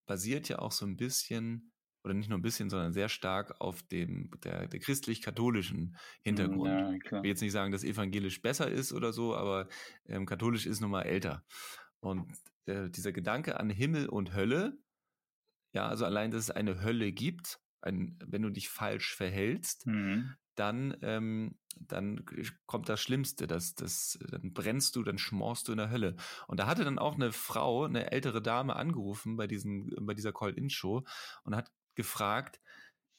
[0.05, 1.71] basiert ja auch so ein bisschen,
[2.03, 6.71] oder nicht nur ein bisschen, sondern sehr stark auf dem der, der christlich-katholischen Hintergrund.
[6.71, 9.67] ja, Ich will jetzt nicht sagen, dass evangelisch besser ist oder so, aber
[10.05, 11.45] ähm, katholisch ist nun mal älter.
[11.99, 12.33] Und
[12.65, 14.77] äh, dieser Gedanke an Himmel und Hölle,
[15.73, 20.35] ja, also allein, dass es eine Hölle gibt, ein, wenn du dich falsch verhältst, Mhm.
[20.55, 22.25] dann, ähm, dann
[22.67, 26.15] kommt das Schlimmste, das, das, dann brennst du, dann schmorst du in der Hölle.
[26.47, 30.33] Und da hatte dann auch eine Frau, eine ältere Dame angerufen bei, diesen, bei dieser
[30.33, 31.03] Call-In-Show
[31.43, 32.59] und hat gefragt,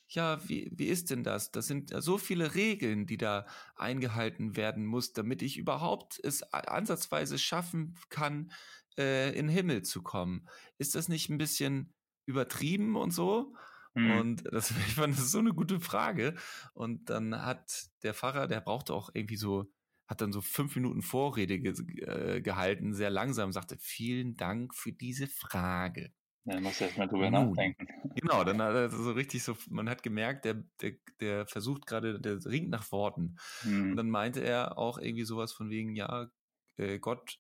[0.09, 1.53] ja, wie, wie ist denn das?
[1.53, 3.47] Das sind so viele Regeln, die da
[3.77, 8.53] eingehalten werden muss, damit ich überhaupt es ansatzweise schaffen kann,
[8.99, 10.49] äh, in den Himmel zu kommen.
[10.79, 11.95] Ist das nicht ein bisschen
[12.27, 13.55] übertrieben und so?
[13.95, 14.11] Mhm.
[14.11, 16.35] Und das, ich fand das so eine gute Frage.
[16.75, 19.71] Und dann hat der Pfarrer, der brauchte auch irgendwie so,
[20.07, 24.93] hat dann so fünf Minuten Vorrede ge äh, gehalten, sehr langsam, sagte, vielen Dank für
[24.93, 26.13] diese Frage.
[26.45, 27.51] Ja, musst du erst mal drüber Nun.
[27.51, 27.87] nachdenken.
[28.17, 32.21] Genau, dann hat er so richtig so, man hat gemerkt, der, der, der versucht gerade,
[32.21, 33.37] der ringt nach Worten.
[33.65, 33.97] Und Mhm.
[33.97, 36.31] dann meinte er auch irgendwie sowas von wegen, ja,
[36.77, 37.39] äh, Gott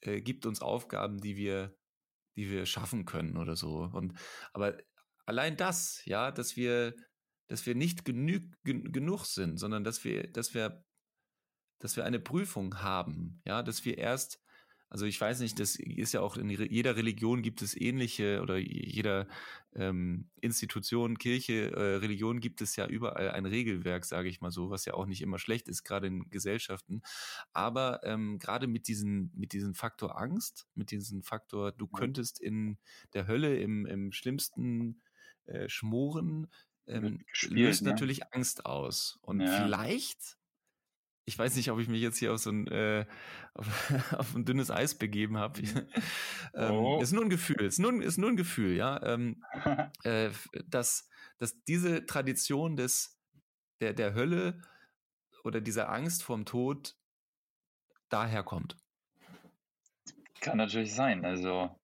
[0.00, 1.76] äh, gibt uns Aufgaben, die wir,
[2.36, 3.88] die wir schaffen können oder so.
[3.92, 4.18] Und
[4.52, 4.78] aber
[5.26, 6.94] allein das, ja, dass wir,
[7.48, 10.84] dass wir nicht genü gen genug sind, sondern dass wir, dass wir,
[11.80, 14.40] dass wir eine Prüfung haben, ja, dass wir erst,
[14.88, 18.58] also ich weiß nicht, das ist ja auch in jeder Religion gibt es ähnliche oder
[18.58, 19.26] jeder
[19.74, 24.70] ähm, Institution, Kirche, äh, Religion gibt es ja überall ein Regelwerk, sage ich mal so,
[24.70, 27.02] was ja auch nicht immer schlecht ist, gerade in Gesellschaften.
[27.52, 32.78] Aber ähm, gerade mit diesen, mit diesem Faktor Angst, mit diesem Faktor, du könntest in
[33.14, 35.02] der Hölle im, im schlimmsten
[35.46, 36.48] äh, Schmoren,
[36.86, 37.90] ähm, gespielt, löst ne?
[37.90, 39.18] natürlich Angst aus.
[39.22, 39.46] Und Ja.
[39.46, 40.38] vielleicht,
[41.24, 43.06] ich weiß nicht, ob ich mich jetzt hier auf so ein, äh,
[43.54, 43.66] auf,
[44.18, 45.60] auf ein dünnes Eis begeben habe.
[46.54, 47.00] ähm, Oh.
[47.00, 49.02] Ist nur ein Gefühl, ist nur, ist nur ein Gefühl, ja.
[49.02, 49.42] Ähm,
[50.04, 50.30] äh,
[50.66, 53.18] dass, dass diese Tradition des,
[53.80, 54.60] der, der Hölle
[55.42, 56.96] oder dieser Angst vorm Tod
[58.08, 58.76] daherkommt.
[60.40, 61.24] Kann natürlich sein.
[61.24, 61.78] Also,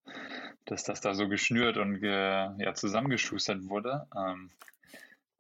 [0.65, 4.07] dass das da so geschnürt und ge, ja, zusammengeschustert wurde.
[4.17, 4.51] Ähm,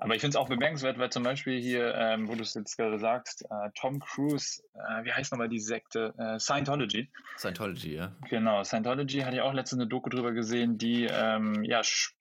[0.00, 2.76] aber ich finde es auch bemerkenswert, weil zum Beispiel hier, ähm, wo du es jetzt
[2.78, 6.14] gerade sagst, äh, Tom Cruise, äh, wie heißt nochmal die Sekte?
[6.16, 7.11] Äh, Scientology.
[7.37, 8.16] Scientology, ja.
[8.30, 12.14] Genau, Scientology hatte ich auch letztens eine Doku drüber gesehen, die ähm, ja, sch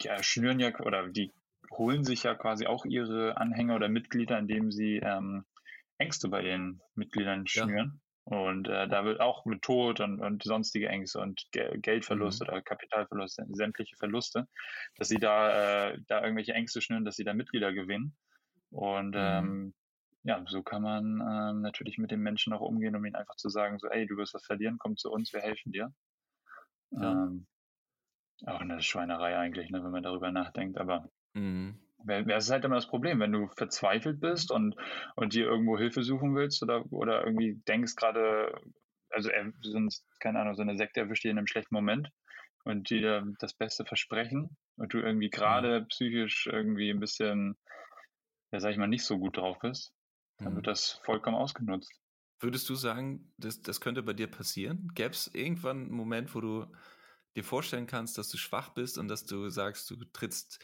[0.00, 1.32] ja, schnüren ja oder die
[1.70, 5.44] holen sich ja quasi auch ihre Anhänger oder Mitglieder, indem sie ähm,
[5.98, 8.01] Ängste bei ihren Mitgliedern schnüren.
[8.24, 12.42] Und äh, da wird auch mit Tod und, und sonstige Ängste und Ge Geldverlust Mhm.
[12.42, 14.46] oder Kapitalverlust, sämtliche Verluste,
[14.96, 18.16] dass sie da, äh, da irgendwelche Ängste schnüren, dass sie da Mitglieder gewinnen.
[18.70, 19.56] Und Mhm.
[19.56, 19.74] ähm,
[20.24, 23.48] ja, so kann man ähm, natürlich mit dem Menschen auch umgehen, um ihm einfach zu
[23.48, 25.92] sagen, so, ey, du wirst was verlieren, komm zu uns, wir helfen dir.
[27.00, 27.22] Ja.
[27.22, 27.48] Ähm,
[28.46, 31.81] auch eine Schweinerei eigentlich, ne, wenn man darüber nachdenkt, aber Mhm.
[32.06, 34.76] Es ist halt immer das Problem, wenn du verzweifelt bist und,
[35.16, 38.52] und dir irgendwo Hilfe suchen willst oder, oder irgendwie denkst gerade,
[39.10, 42.10] also er, sonst, keine Ahnung, so eine Sekte erwischt dir in einem schlechten Moment
[42.64, 47.56] und dir das Beste versprechen und du irgendwie gerade psychisch irgendwie ein bisschen,
[48.52, 49.92] ja, sag ich mal, nicht so gut drauf bist,
[50.42, 50.56] dann Mhm.
[50.56, 51.92] wird das vollkommen ausgenutzt.
[52.40, 54.88] Würdest du sagen, das, das könnte bei dir passieren?
[54.94, 56.66] Gäbe es irgendwann einen Moment, wo du
[57.36, 60.58] dir vorstellen kannst, dass du schwach bist und dass du sagst, du trittst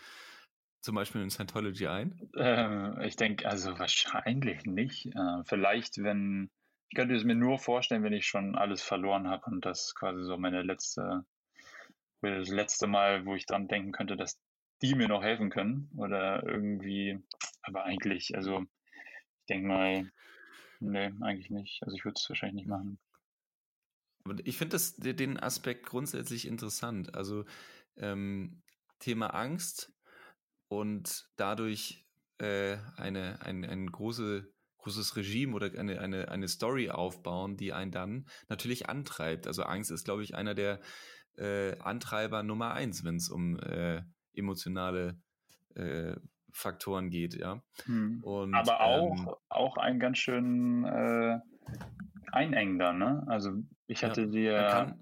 [0.81, 2.31] zum Beispiel in Scientology ein?
[2.37, 5.07] Ähm, ich denke, also wahrscheinlich nicht.
[5.07, 6.51] Äh, vielleicht, wenn,
[6.89, 10.23] ich könnte es mir nur vorstellen, wenn ich schon alles verloren habe und das quasi
[10.23, 11.25] so meine letzte,
[12.21, 14.41] das letzte Mal, wo ich dran denken könnte, dass
[14.83, 17.19] die mir noch helfen können oder irgendwie,
[17.63, 20.13] aber eigentlich, also ich denke mal,
[20.81, 21.83] nee, eigentlich nicht.
[21.83, 22.99] Also ich würde es wahrscheinlich nicht machen.
[24.25, 24.79] Aber ich finde
[25.15, 27.15] den Aspekt grundsätzlich interessant.
[27.15, 27.45] Also
[27.97, 28.63] ähm,
[28.99, 29.93] Thema Angst
[30.69, 32.07] und dadurch
[32.39, 37.91] äh, eine, ein, ein große, großes Regime oder eine, eine, eine Story aufbauen, die einen
[37.91, 39.47] dann natürlich antreibt.
[39.47, 40.81] Also Angst ist, glaube ich, einer der
[41.37, 44.03] äh, Antreiber Nummer eins, wenn es um äh,
[44.35, 45.21] emotionale
[45.75, 46.17] äh,
[46.53, 47.63] Faktoren geht, ja.
[47.85, 48.23] Hm.
[48.23, 51.39] Und, Aber auch, ähm, auch ein ganz schön äh,
[52.33, 53.25] einengender, ne?
[53.27, 53.53] Also
[53.87, 54.97] ich Ja, hatte man dir,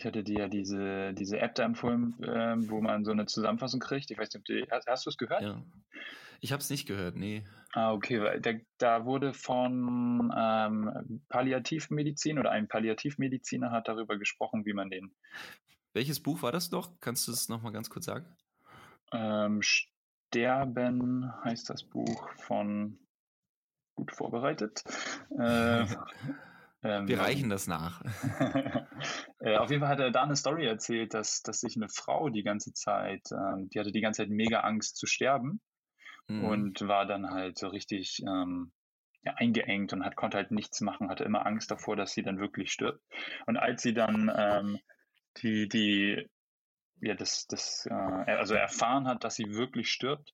[0.00, 3.80] ich hatte dir ja diese, diese App da empfohlen, ähm, wo man so eine Zusammenfassung
[3.80, 4.10] kriegt.
[4.10, 5.42] Ich weiß nicht, ob du, hast, hast du es gehört?
[5.42, 5.62] ja.
[6.40, 7.44] Ich habe es nicht gehört, nee.
[7.74, 8.18] Ah, okay.
[8.18, 14.88] weil Da, da wurde von ähm, Palliativmedizin oder ein Palliativmediziner hat darüber gesprochen, wie man
[14.88, 15.14] den
[15.92, 16.98] Welches Buch war das noch?
[17.02, 18.24] Kannst du es nochmal ganz kurz sagen?
[19.12, 22.98] ähm, Sterben heißt das Buch von
[23.96, 24.82] gut vorbereitet.
[25.38, 25.84] Äh,
[26.82, 28.02] ähm, Wir reichen das nach.
[29.40, 32.28] äh, auf jeden Fall hat er da eine Story erzählt, dass, dass sich eine Frau
[32.28, 35.60] die ganze Zeit, ähm, die hatte die ganze Zeit mega Angst zu sterben
[36.30, 36.44] Mhm.
[36.44, 38.72] und war dann halt so richtig ähm,
[39.22, 42.38] ja, eingeengt und hat, konnte halt nichts machen, hatte immer Angst davor, dass sie dann
[42.38, 43.02] wirklich stirbt.
[43.46, 44.78] Und als sie dann ähm,
[45.38, 46.30] die, die,
[47.00, 50.32] ja, das, das, äh, also erfahren hat, dass sie wirklich stirbt,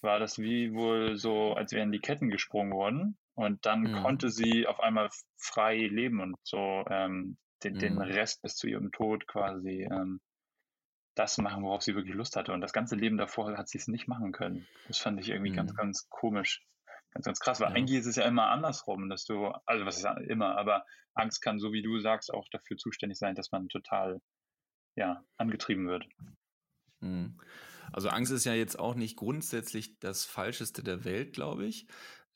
[0.00, 3.18] war das wie wohl so, als wären die Ketten gesprungen worden.
[3.36, 3.92] Und dann Mhm.
[3.92, 8.02] konnte sie auf einmal frei leben und so ähm, den, den Mhm.
[8.02, 10.20] Rest bis zu ihrem Tod quasi ähm,
[11.14, 12.52] das machen, worauf sie wirklich Lust hatte.
[12.52, 14.68] Und das ganze Leben davor hat sie es nicht machen können.
[14.84, 15.74] Das fand ich irgendwie ganz, Mhm.
[15.74, 16.62] ganz komisch.
[17.12, 17.74] Ganz, ganz krass, weil Ja.
[17.74, 21.58] eigentlich ist es ja immer andersrum, dass du, also was ist immer, aber Angst kann,
[21.58, 24.20] so wie du sagst, auch dafür zuständig sein, dass man total,
[24.96, 26.06] ja, angetrieben wird.
[27.00, 27.38] Mhm.
[27.92, 31.86] Also Angst ist ja jetzt auch nicht grundsätzlich das Falscheste der Welt, glaube ich.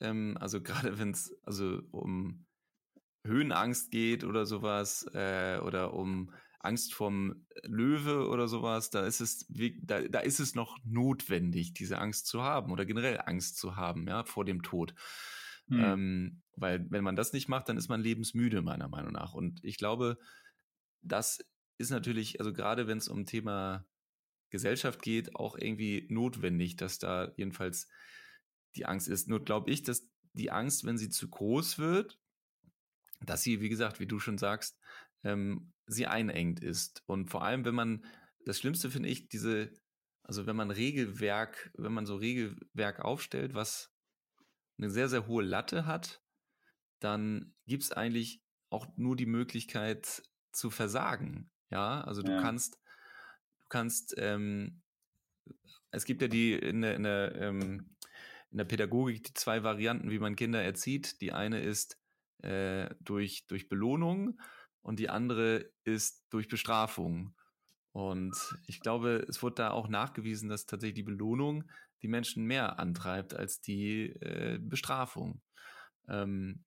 [0.01, 2.47] Ähm, also gerade wenn es also um
[3.27, 9.47] Höhenangst geht oder sowas äh, oder um Angst vom Löwe oder sowas, da ist es
[9.83, 14.07] da, da ist es noch notwendig, diese Angst zu haben oder generell Angst zu haben,
[14.07, 14.95] ja, vor dem Tod.
[15.69, 15.81] Hm.
[15.81, 19.33] Ähm, weil wenn man das nicht macht, dann ist man lebensmüde, meiner Meinung nach.
[19.33, 20.19] Und ich glaube,
[21.01, 21.43] das
[21.79, 23.87] ist natürlich, also gerade wenn es um Thema
[24.51, 27.89] Gesellschaft geht, auch irgendwie notwendig, dass da jedenfalls
[28.77, 29.29] die Angst ist.
[29.29, 32.19] Nur glaube ich, dass die Angst, wenn sie zu groß wird,
[33.21, 34.79] dass sie, wie gesagt, wie du schon sagst,
[35.25, 37.03] ähm, sie einengt ist.
[37.07, 38.05] Und vor allem, wenn man,
[38.45, 39.73] das Schlimmste finde ich, diese,
[40.23, 43.93] also wenn man Regelwerk, wenn man so Regelwerk aufstellt, was
[44.79, 46.23] eine sehr, sehr hohe Latte hat,
[47.01, 51.51] dann gibt es eigentlich auch nur die Möglichkeit zu versagen.
[51.71, 52.41] Ja, also du Ja.
[52.41, 54.83] kannst, du kannst, ähm,
[55.91, 57.97] es gibt ja die in der, in der, ähm,
[58.51, 61.21] in der Pädagogik die zwei Varianten, wie man Kinder erzieht.
[61.21, 61.99] Die eine ist
[62.43, 64.41] äh, durch, durch Belohnung
[64.83, 67.35] und die andere ist durch Bestrafung.
[67.93, 68.37] Und
[68.67, 71.65] ich glaube, es wurde da auch nachgewiesen, dass tatsächlich die Belohnung
[72.03, 75.43] die Menschen mehr antreibt als die äh, Bestrafung.
[76.09, 76.65] Ähm,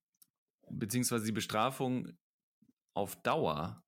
[0.69, 2.17] beziehungsweise die Bestrafung
[2.93, 3.83] auf Dauer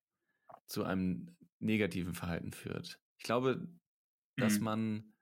[0.65, 2.99] zu einem negativen Verhalten führt.
[3.17, 3.67] Ich glaube,
[4.37, 4.63] dass Mhm.
[4.63, 5.13] man,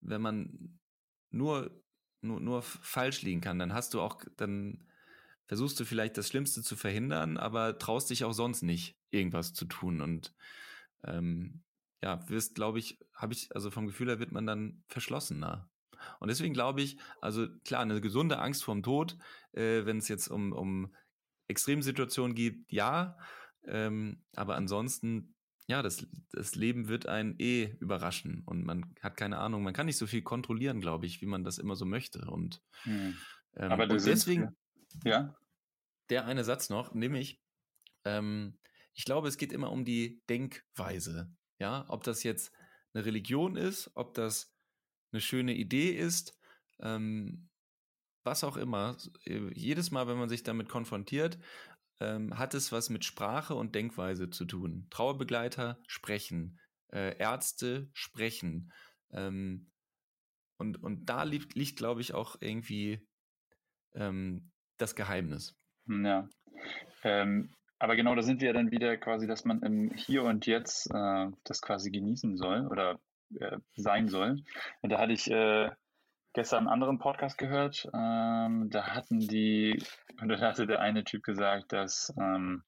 [0.00, 0.78] wenn man
[1.30, 1.82] nur,
[2.26, 4.84] nur, nur falsch liegen kann, dann hast du auch, dann
[5.46, 9.64] versuchst du vielleicht das Schlimmste zu verhindern, aber traust dich auch sonst nicht, irgendwas zu
[9.64, 10.00] tun.
[10.00, 10.34] Und
[11.04, 11.62] ähm,
[12.02, 15.70] ja, wirst, glaube ich, habe ich, also vom Gefühl her wird man dann verschlossener.
[16.20, 19.16] Und deswegen glaube ich, also klar, eine gesunde Angst vorm Tod,
[19.52, 20.94] äh, wenn es jetzt um, um
[21.48, 23.16] Extremsituationen geht, ja.
[23.64, 25.34] Ähm, aber ansonsten,
[25.68, 29.86] ja, das, das Leben wird einen eh überraschen und man hat keine Ahnung, man kann
[29.86, 32.30] nicht so viel kontrollieren, glaube ich, wie man das immer so möchte.
[32.30, 33.14] Und, Hm.
[33.56, 34.56] ähm, Aber und deswegen
[35.04, 35.36] Ja.
[36.10, 37.42] der eine Satz noch, nämlich,
[38.04, 38.58] ähm,
[38.94, 41.34] ich glaube, es geht immer um die Denkweise.
[41.58, 42.52] Ja, ob das jetzt
[42.94, 44.54] eine Religion ist, ob das
[45.12, 46.38] eine schöne Idee ist,
[46.80, 47.50] ähm,
[48.24, 48.96] was auch immer.
[49.24, 51.38] Jedes Mal, wenn man sich damit konfrontiert,
[52.00, 54.86] ähm, hat es was mit Sprache und Denkweise zu tun.
[54.90, 56.58] Trauerbegleiter sprechen,
[56.92, 58.72] äh, Ärzte sprechen.
[59.12, 59.70] Ähm,
[60.58, 63.06] und, und da liegt, liegt glaube ich, auch irgendwie
[63.94, 65.56] ähm, das Geheimnis.
[65.86, 66.28] Hm, Ja.
[67.02, 70.90] Ähm, aber genau, da sind wir dann wieder quasi, dass man im Hier und Jetzt
[70.90, 72.98] äh, das quasi genießen soll oder
[73.38, 74.42] äh, sein soll.
[74.80, 75.70] Und da hatte ich äh,
[76.36, 77.88] gestern einen anderen Podcast gehört.
[77.94, 79.82] Ähm, da hatten die,
[80.22, 82.62] oder da hatte der eine Typ gesagt, dass ähm,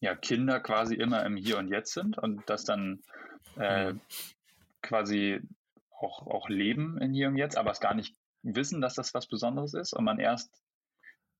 [0.00, 3.00] ja, Kinder quasi immer im Hier und Jetzt sind und das dann
[3.54, 3.94] äh,
[4.82, 5.40] quasi
[6.00, 9.28] auch, auch leben in Hier und Jetzt, aber es gar nicht wissen, dass das was
[9.28, 10.60] Besonderes ist und man erst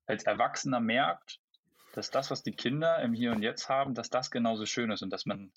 [0.07, 1.41] als Erwachsener merkt,
[1.95, 5.03] dass das, was die Kinder im Hier und Jetzt haben, dass das genauso schön ist
[5.03, 5.51] und dass man,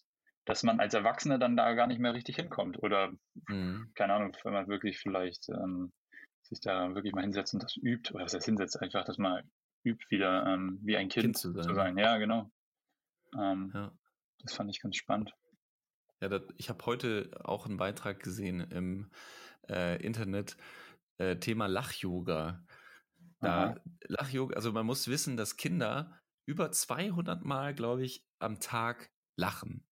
[0.48, 2.82] dass man als Erwachsener dann da gar nicht mehr richtig hinkommt.
[2.82, 3.14] Oder,
[3.48, 3.92] Mhm.
[3.96, 5.94] keine Ahnung, wenn man wirklich vielleicht ähm,
[6.42, 9.50] sich da wirklich mal hinsetzt und das übt, oder was heißt hinsetzt, einfach, dass man
[9.84, 11.76] übt, wieder ähm, wie ein Kind, Kind zu zu sein.
[11.76, 11.98] sein.
[11.98, 12.50] Ja, genau.
[13.38, 13.92] Ähm, Ja.
[14.44, 15.34] Das fand ich ganz spannend.
[16.22, 19.12] Ja, das, ich habe heute auch einen Beitrag gesehen im
[19.70, 20.58] äh, Internet,
[21.18, 22.64] äh, Thema Lach-Yoga.
[23.40, 23.76] Da.
[24.08, 29.87] Lach-Yoga, also man muss wissen, dass Kinder über 200 Mal, glaube ich, am Tag lachen.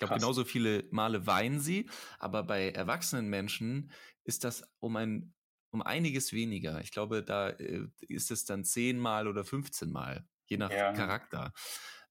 [0.00, 3.92] Ich glaube, genauso viele Male weinen sie, aber bei erwachsenen Menschen
[4.24, 5.34] ist das um ein
[5.72, 6.80] um einiges weniger.
[6.80, 10.90] Ich glaube, da äh, ist es dann zehnmal oder 15 Mal, je nach Ja.
[10.94, 11.52] Charakter.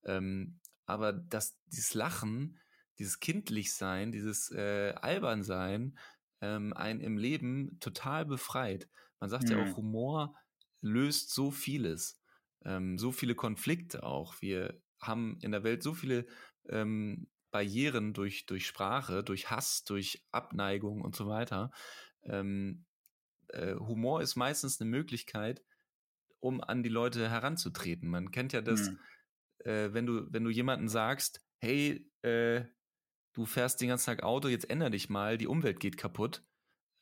[0.04, 2.58] Ähm, aber das, dieses Lachen,
[2.98, 5.98] dieses Kindlichsein, dieses äh, Albernsein,
[6.40, 8.88] ähm, einen im Leben total befreit.
[9.20, 9.58] Man sagt ja Mhm.
[9.58, 10.36] auch, Humor
[10.80, 12.20] löst so vieles,
[12.64, 14.40] ähm, so viele Konflikte auch.
[14.40, 16.26] Wir haben in der Welt so viele
[16.68, 21.70] ähm, Barrieren durch, durch Sprache, durch Hass, durch Abneigung und so weiter.
[22.22, 22.86] Ähm,
[23.48, 25.62] äh, Humor ist meistens eine Möglichkeit,
[26.40, 28.08] um an die Leute heranzutreten.
[28.08, 28.98] Man kennt ja das, Mhm.
[29.64, 32.64] äh, wenn du, wenn du jemanden sagst, hey, äh,
[33.34, 36.44] du fährst den ganzen Tag Auto, jetzt änder dich mal, die Umwelt geht kaputt,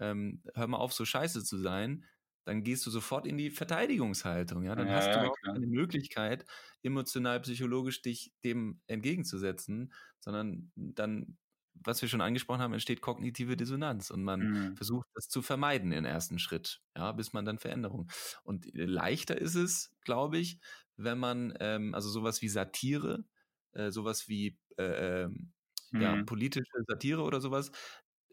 [0.00, 2.04] ähm, hör mal auf, so scheiße zu sein,
[2.48, 4.64] dann gehst du sofort in die Verteidigungshaltung.
[4.64, 6.44] Ja, dann Ja, hast du ja, überhaupt keine Möglichkeit,
[6.82, 11.38] emotional, psychologisch dich dem entgegenzusetzen, sondern dann,
[11.74, 14.76] was wir schon angesprochen haben, entsteht kognitive Dissonanz und man Mhm.
[14.76, 18.08] versucht das zu vermeiden im ersten Schritt, ja, bis man dann Veränderung.
[18.44, 20.60] Und äh, leichter ist es, glaube ich,
[20.96, 23.24] wenn man, ähm, also sowas wie Satire,
[23.72, 25.52] äh, sowas wie äh, ähm,
[25.98, 26.26] ja, Mhm.
[26.26, 27.70] politische Satire oder sowas,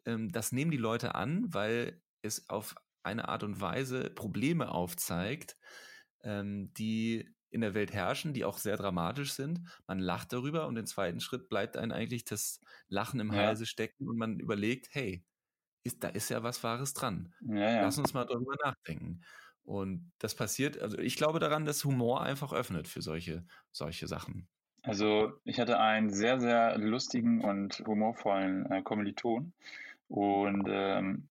[0.06, 2.76] ähm, das nehmen die Leute an, weil es auf
[3.06, 5.58] eine Art und Weise Probleme aufzeigt,
[6.24, 9.62] ähm, die in der Welt herrschen, die auch sehr dramatisch sind.
[9.88, 13.36] Man lacht darüber und im zweiten Schritt bleibt einem eigentlich das Lachen im Ja.
[13.36, 15.26] Halse stecken und man überlegt, hey,
[15.84, 17.34] ist, da ist ja was Wahres dran.
[17.40, 17.86] Ja, ja.
[17.86, 19.22] Lass uns mal darüber nachdenken.
[19.64, 24.50] Und das passiert, also ich glaube daran, dass Humor einfach öffnet für solche, solche Sachen.
[24.84, 29.54] Also ich hatte einen sehr, sehr lustigen und humorvollen äh, Kommiliton
[30.08, 31.30] und ähm,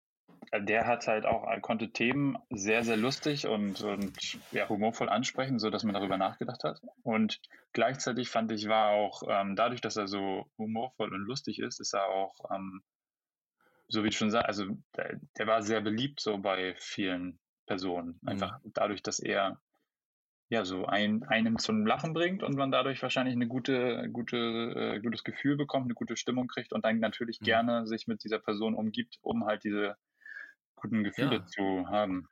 [0.51, 5.69] der hat halt auch, konnte Themen sehr, sehr lustig und, und ja, humorvoll ansprechen, so
[5.69, 6.81] dass man darüber nachgedacht hat.
[7.03, 7.39] Und
[7.71, 11.93] gleichzeitig fand ich, war auch ähm, dadurch, dass er so humorvoll und lustig ist, ist
[11.93, 12.83] er auch, ähm,
[13.87, 18.19] so wie ich schon sage, also der, der war sehr beliebt so bei vielen Personen.
[18.25, 19.59] Einfach dadurch, dass er
[20.49, 24.99] ja so ein, einem zum Lachen bringt und man dadurch wahrscheinlich eine gute, gute, äh,
[24.99, 27.45] gutes Gefühl bekommt, eine gute Stimmung kriegt und dann natürlich Mhm.
[27.45, 29.97] gerne sich mit dieser Person umgibt, um halt diese
[30.75, 31.45] guten Gefühle Ja.
[31.45, 32.27] zu haben.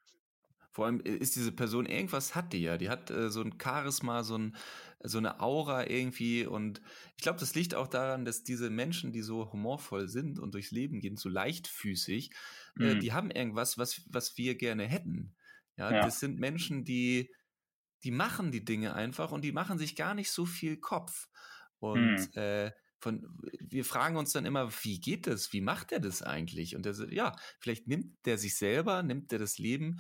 [0.74, 2.78] Vor allem ist diese Person, irgendwas hat die ja.
[2.78, 4.56] Die hat äh, so ein Charisma, so, ein,
[5.04, 6.46] so eine Aura irgendwie.
[6.46, 6.82] Und
[7.18, 10.72] ich glaube, das liegt auch daran, dass diese Menschen, die so humorvoll sind und durchs
[10.72, 12.32] Leben gehen, so leichtfüßig,
[12.80, 13.02] äh, Mhm.
[13.02, 15.36] die haben irgendwas, was, was wir gerne hätten.
[15.76, 16.06] Ja, Ja.
[16.06, 17.34] das sind Menschen, die,
[18.04, 21.30] die machen die Dinge einfach und die machen sich gar nicht so viel Kopf.
[21.80, 22.32] Und Mhm.
[22.36, 23.28] äh, von,
[23.60, 25.52] wir fragen uns dann immer, wie geht das?
[25.52, 26.76] Wie macht er das eigentlich?
[26.76, 30.00] Und der, ja, vielleicht nimmt der sich selber, nimmt er das Leben,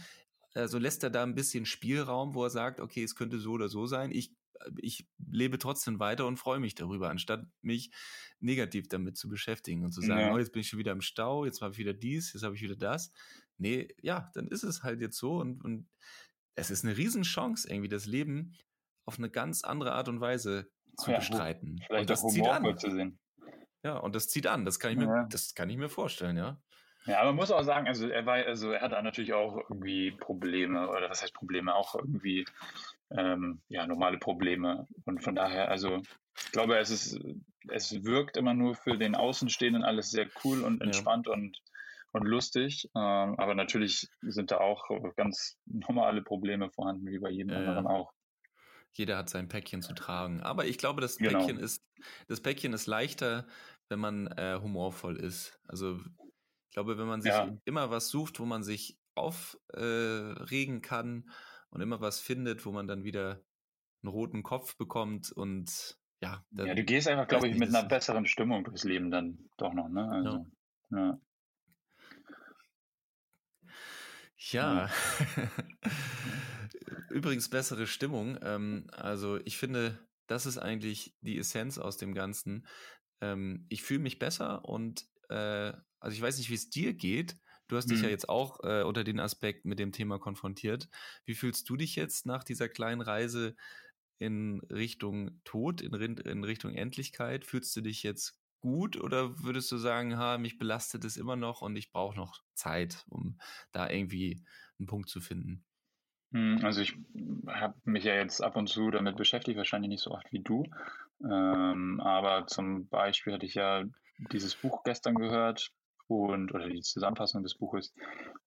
[0.53, 3.69] also lässt er da ein bisschen Spielraum, wo er sagt, okay, es könnte so oder
[3.69, 4.11] so sein.
[4.11, 4.33] Ich,
[4.77, 7.91] ich lebe trotzdem weiter und freue mich darüber, anstatt mich
[8.39, 10.33] negativ damit zu beschäftigen und zu sagen, Ja.
[10.33, 12.55] oh, jetzt bin ich schon wieder im Stau, jetzt habe ich wieder dies, jetzt habe
[12.55, 13.11] ich wieder das.
[13.57, 15.87] Nee, ja, dann ist es halt jetzt so und, und
[16.55, 18.53] es ist eine Riesenchance, irgendwie das Leben
[19.05, 20.69] auf eine ganz andere Art und Weise
[21.01, 21.81] zu Ja, bestreiten.
[21.85, 22.77] Vielleicht und das zieht an.
[22.77, 23.19] zu sehen.
[23.83, 24.65] Ja, und das zieht an.
[24.65, 25.27] Das kann ich mir, Ja.
[25.29, 26.61] das kann ich mir vorstellen, ja.
[27.05, 30.11] Ja, aber man muss auch sagen, also er war, also er hatte natürlich auch irgendwie
[30.11, 32.45] Probleme, oder was heißt Probleme, auch irgendwie
[33.09, 34.87] ähm, ja, normale Probleme.
[35.05, 35.97] Und von daher, also
[36.37, 37.19] ich glaube, es ist,
[37.69, 40.85] es wirkt immer nur für den Außenstehenden alles sehr cool und Ja.
[40.85, 41.57] entspannt und,
[42.11, 42.87] und lustig.
[42.95, 47.69] Ähm, aber natürlich sind da auch ganz normale Probleme vorhanden, wie bei jedem Ja, ja.
[47.69, 48.13] anderen auch.
[48.93, 50.41] Jeder hat sein Päckchen zu tragen.
[50.41, 51.39] Aber ich glaube, das Genau.
[51.39, 51.81] Päckchen ist,
[52.27, 53.47] das Päckchen ist leichter,
[53.89, 55.59] wenn man äh, humorvoll ist.
[55.67, 55.99] Also
[56.69, 57.57] ich glaube, wenn man sich Ja.
[57.65, 61.29] immer was sucht, wo man sich aufregen kann
[61.69, 63.43] und immer was findet, wo man dann wieder
[64.03, 67.83] einen roten Kopf bekommt und ja, dann, Ja, du gehst einfach, glaube ich, mit einer
[67.83, 70.09] besseren Stimmung durchs Leben dann doch noch, ne?
[70.09, 70.45] Also,
[70.91, 70.97] ja.
[70.97, 71.19] Ja.
[77.09, 78.37] Übrigens bessere Stimmung.
[78.41, 82.67] Ähm, also ich finde, das ist eigentlich die Essenz aus dem Ganzen.
[83.21, 87.37] Ähm, ich fühle mich besser und äh, also ich weiß nicht, wie es dir geht.
[87.67, 88.09] Du hast dich ja Mhm.
[88.09, 90.89] jetzt auch äh, unter den Aspekt mit dem Thema konfrontiert.
[91.25, 93.55] Wie fühlst du dich jetzt nach dieser kleinen Reise
[94.19, 97.45] in Richtung Tod, in, in Richtung Endlichkeit?
[97.45, 101.61] Fühlst du dich jetzt gut oder würdest du sagen, ha, mich belastet es immer noch
[101.61, 103.39] und ich brauche noch Zeit, um
[103.71, 104.43] da irgendwie
[104.79, 105.65] einen Punkt zu finden?
[106.33, 106.95] Hm, Also ich
[107.47, 110.63] habe mich ja jetzt ab und zu damit beschäftigt, wahrscheinlich nicht so oft wie du.
[111.23, 113.83] Ähm, aber zum Beispiel hatte ich ja
[114.31, 115.69] dieses Buch gestern gehört
[116.07, 117.93] und oder die Zusammenfassung des Buches.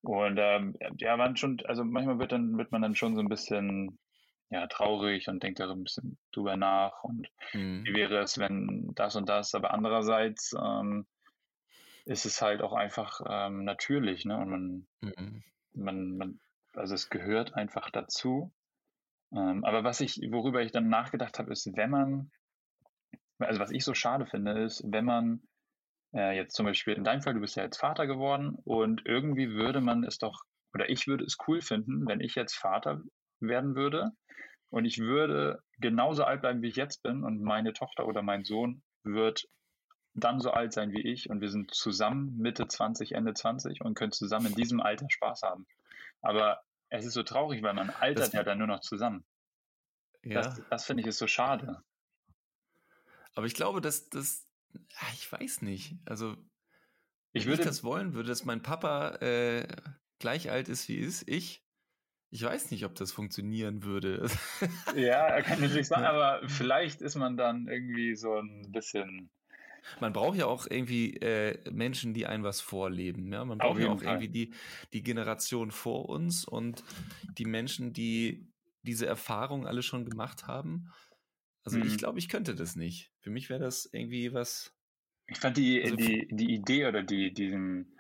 [0.03, 3.29] Und ähm, ja, waren schon, also manchmal wird dann wird man dann schon so ein
[3.29, 3.99] bisschen
[4.51, 7.85] ja traurig und denkt da so ein bisschen drüber nach und Mhm.
[7.85, 11.07] wie wäre es, wenn das und das, aber andererseits ähm,
[12.05, 14.37] ist es halt auch einfach ähm, natürlich, ne?
[14.39, 15.43] Und man Mhm.
[15.75, 16.41] man, man,
[16.75, 18.53] also es gehört einfach dazu.
[19.33, 22.31] Ähm, aber was ich, worüber ich dann nachgedacht habe, ist, wenn man,
[23.39, 25.43] also was ich so schade finde, ist, wenn man
[26.15, 29.51] äh, jetzt zum Beispiel in deinem Fall, du bist ja jetzt Vater geworden und irgendwie
[29.51, 30.43] würde man es doch,
[30.75, 33.03] oder ich würde es cool finden, wenn ich jetzt Vater
[33.49, 34.11] werden würde
[34.71, 38.45] und ich würde genauso alt bleiben, wie ich jetzt bin und meine Tochter oder mein
[38.45, 39.49] Sohn wird
[40.15, 43.95] dann so alt sein wie ich und wir sind zusammen Mitte 20, Ende 20 und
[43.95, 45.67] können zusammen in diesem Alter Spaß haben.
[46.23, 49.25] Aber es ist so traurig, weil man altert das, ja dann nur noch zusammen.
[50.23, 50.43] Ja.
[50.43, 51.83] Das, das finde ich ist so schade.
[53.35, 54.47] Aber ich glaube, dass das,
[54.97, 55.97] ah, ich weiß nicht.
[56.05, 56.37] Also,
[57.33, 59.67] ich würde ich das wollen würde, dass mein Papa äh,
[60.21, 61.64] gleich alt ist wie ist, ich.
[62.35, 64.29] Ich weiß nicht, ob das funktionieren würde.
[64.97, 69.31] ja, kann natürlich sagen, aber vielleicht ist man dann irgendwie so ein bisschen
[70.01, 73.33] man braucht ja auch irgendwie äh, Menschen, die einem was vorleben.
[73.33, 73.45] Ja?
[73.45, 74.15] Man braucht ja auch Fall.
[74.15, 74.55] irgendwie die,
[74.93, 76.83] die Generation vor uns und
[77.39, 78.49] die Menschen, die
[78.83, 80.91] diese Erfahrung alle schon gemacht haben.
[81.63, 81.87] Also mhm.
[81.87, 83.13] ich glaube, ich könnte das nicht.
[83.21, 84.75] Für mich wäre das irgendwie was.
[85.27, 87.94] Ich fand die, also die, die Idee oder die, diesen,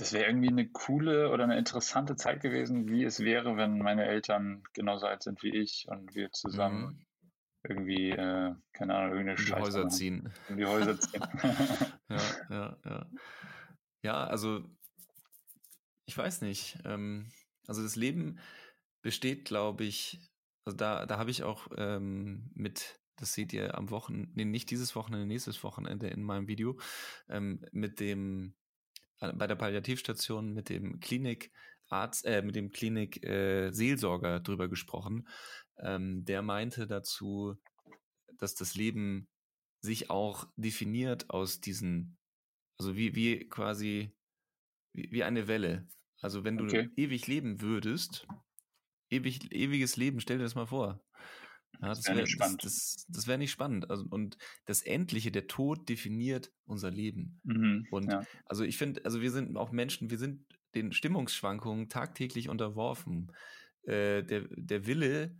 [0.00, 4.06] das wäre irgendwie eine coole oder eine interessante Zeit gewesen, wie es wäre, wenn meine
[4.06, 7.06] Eltern genauso alt sind wie ich und wir zusammen mhm
[7.62, 10.32] irgendwie, äh, keine Ahnung, irgendeine in die Scheiße Häuser ziehen.
[10.48, 11.22] In die Häuser ziehen.
[12.08, 13.06] ja, ja, ja.
[14.02, 14.64] Ja, also
[16.06, 16.78] ich weiß nicht.
[16.84, 17.30] Ähm,
[17.66, 18.38] also das Leben
[19.02, 20.20] besteht, glaube ich,
[20.64, 24.70] also da, da habe ich auch ähm, mit, das seht ihr am Wochenende, nee, nicht
[24.70, 26.78] dieses Wochenende, nächstes Wochenende in meinem Video,
[27.28, 28.54] ähm, mit dem,
[29.20, 35.28] bei der Palliativstation mit dem Klinikarzt, äh, mit dem Klinik äh, Seelsorger drüber gesprochen,
[35.78, 37.56] ähm, der meinte dazu,
[38.38, 39.28] dass das Leben
[39.82, 42.18] sich auch definiert aus diesen,
[42.78, 44.14] also wie, wie quasi,
[44.94, 45.86] wie, wie eine Welle.
[46.20, 46.88] Also wenn du okay.
[46.96, 48.26] ewig leben würdest,
[49.10, 51.02] ewig, ewiges Leben, stell dir das mal vor.
[51.80, 53.90] Ja, das wäre wär, das, das, das wär nicht spannend.
[53.90, 57.40] Also, und das Endliche, der Tod definiert unser Leben.
[57.44, 58.24] Mhm, und ja.
[58.46, 63.32] also ich finde, also wir sind auch Menschen, wir sind den Stimmungsschwankungen tagtäglich unterworfen.
[63.84, 65.34] Äh, der, der Wille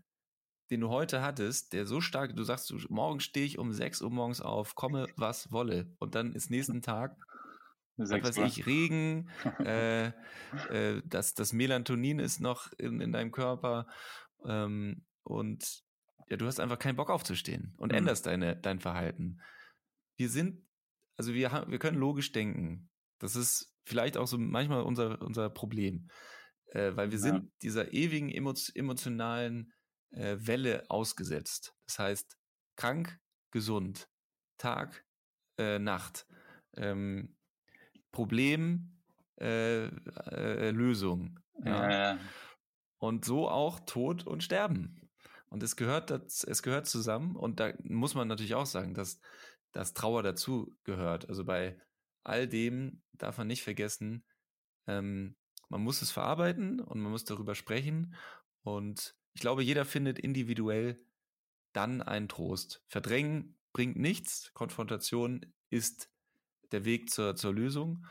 [0.70, 4.10] den du heute hattest, der so stark, du sagst, morgen stehe ich um 6 Uhr
[4.10, 5.92] morgens auf, komme was wolle.
[5.98, 7.16] Und dann ist nächsten Tag,
[7.96, 9.28] was weiß ich, Regen,
[9.64, 10.06] äh,
[10.70, 13.86] äh, das, das Melatonin ist noch in, in deinem Körper
[14.46, 15.82] ähm, und
[16.30, 17.98] ja, du hast einfach keinen Bock aufzustehen und mhm.
[17.98, 19.40] änderst deine, dein Verhalten.
[20.16, 20.64] Wir sind,
[21.16, 22.88] also wir, haben, wir können logisch denken.
[23.18, 26.08] Das ist vielleicht auch so manchmal unser, unser Problem.
[26.66, 27.24] Äh, weil wir ja.
[27.24, 29.72] sind dieser ewigen emotionalen
[30.12, 31.74] äh, Welle ausgesetzt.
[31.86, 32.38] Das heißt,
[32.76, 33.18] krank,
[33.50, 34.08] gesund,
[34.56, 35.04] Tag,
[35.58, 36.26] äh, Nacht,
[36.76, 37.36] ähm,
[38.12, 39.00] Problem,
[39.40, 41.40] äh, äh, Lösung.
[41.64, 41.90] Ja.
[41.90, 42.18] ja.
[42.98, 44.99] Und so auch Tod und Sterben.
[45.50, 47.36] Und es gehört, es gehört zusammen.
[47.36, 49.20] Und da muss man natürlich auch sagen, dass,
[49.72, 51.28] dass Trauer dazu gehört.
[51.28, 51.78] Also bei
[52.22, 54.24] all dem darf man nicht vergessen,
[54.86, 55.36] ähm,
[55.68, 58.14] man muss es verarbeiten und man muss darüber sprechen.
[58.62, 61.04] Und ich glaube, jeder findet individuell
[61.72, 62.82] dann einen Trost.
[62.88, 64.52] Verdrängen bringt nichts.
[64.54, 66.10] Konfrontation ist
[66.72, 68.06] der Weg zur, zur Lösung.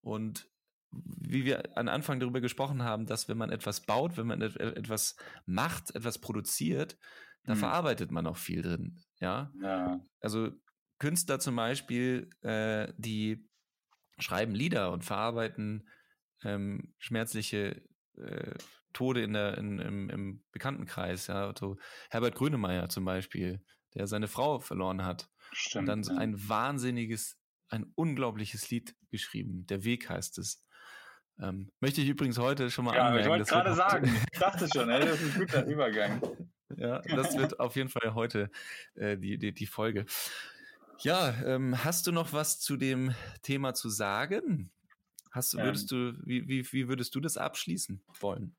[0.00, 0.50] Und
[0.90, 5.16] wie wir am Anfang darüber gesprochen haben, dass wenn man etwas baut, wenn man etwas
[5.46, 6.98] macht, etwas produziert,
[7.44, 7.58] da hm.
[7.58, 8.98] verarbeitet man auch viel drin.
[9.20, 9.52] Ja.
[9.62, 10.00] ja.
[10.20, 10.50] Also
[10.98, 13.48] Künstler zum Beispiel, äh, die
[14.18, 15.88] schreiben Lieder und verarbeiten
[16.42, 17.82] ähm, schmerzliche
[18.16, 18.54] äh,
[18.92, 21.76] Tode in der, in, im, im Bekanntenkreis, ja, so
[22.10, 23.62] Herbert Grönemeyer zum Beispiel,
[23.94, 25.28] der seine Frau verloren hat.
[25.52, 26.20] Stimmt, und dann ja.
[26.20, 29.66] ein wahnsinniges, ein unglaubliches Lied geschrieben.
[29.66, 30.64] Der Weg heißt es.
[31.40, 33.26] Ähm, möchte ich übrigens heute schon mal ja, anmerken.
[33.26, 36.20] Ich wollte gerade sagen, ich dachte schon, ey, das ist ein guter Übergang.
[36.76, 38.50] ja, das wird auf jeden Fall heute
[38.94, 40.06] äh, die, die, die Folge.
[41.00, 44.70] Ja, ähm, hast du noch was zu dem Thema zu sagen?
[45.30, 48.56] Hast, würdest ähm, du, wie, wie, wie würdest du das abschließen wollen?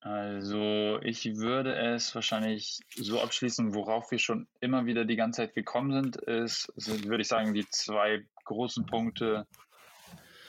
[0.00, 5.54] Also ich würde es wahrscheinlich so abschließen, worauf wir schon immer wieder die ganze Zeit
[5.54, 9.46] gekommen sind, ist, sind, würde ich sagen, die zwei großen Punkte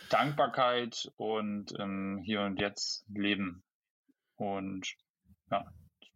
[0.10, 3.64] Dankbarkeit und ähm, hier und jetzt Leben.
[4.36, 4.88] Und
[5.52, 5.66] ja,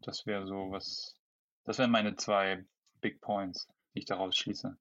[0.01, 1.15] das wäre so was,
[1.65, 2.65] das wären meine zwei
[3.01, 4.77] Big Points, die ich daraus schließe.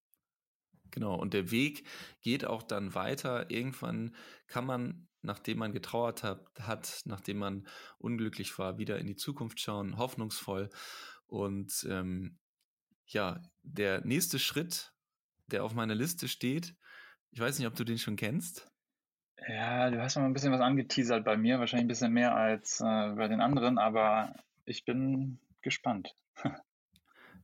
[0.91, 1.87] Genau, und der Weg
[2.21, 3.51] geht auch dann weiter.
[3.51, 4.15] Irgendwann
[4.49, 7.67] kann man nachdem man getrauert hat, hat, nachdem man
[7.99, 10.71] unglücklich war, wieder in die Zukunft schauen, hoffnungsvoll.
[11.27, 12.39] Und ähm,
[13.07, 14.93] ja, der nächste Schritt,
[15.47, 16.75] der auf meiner Liste steht,
[17.31, 18.70] ich weiß nicht, ob du den schon kennst.
[19.49, 22.81] Ja, du hast noch ein bisschen was angeteasert bei mir, wahrscheinlich ein bisschen mehr als
[22.81, 24.35] äh, bei den anderen, aber
[24.65, 26.15] ich bin gespannt.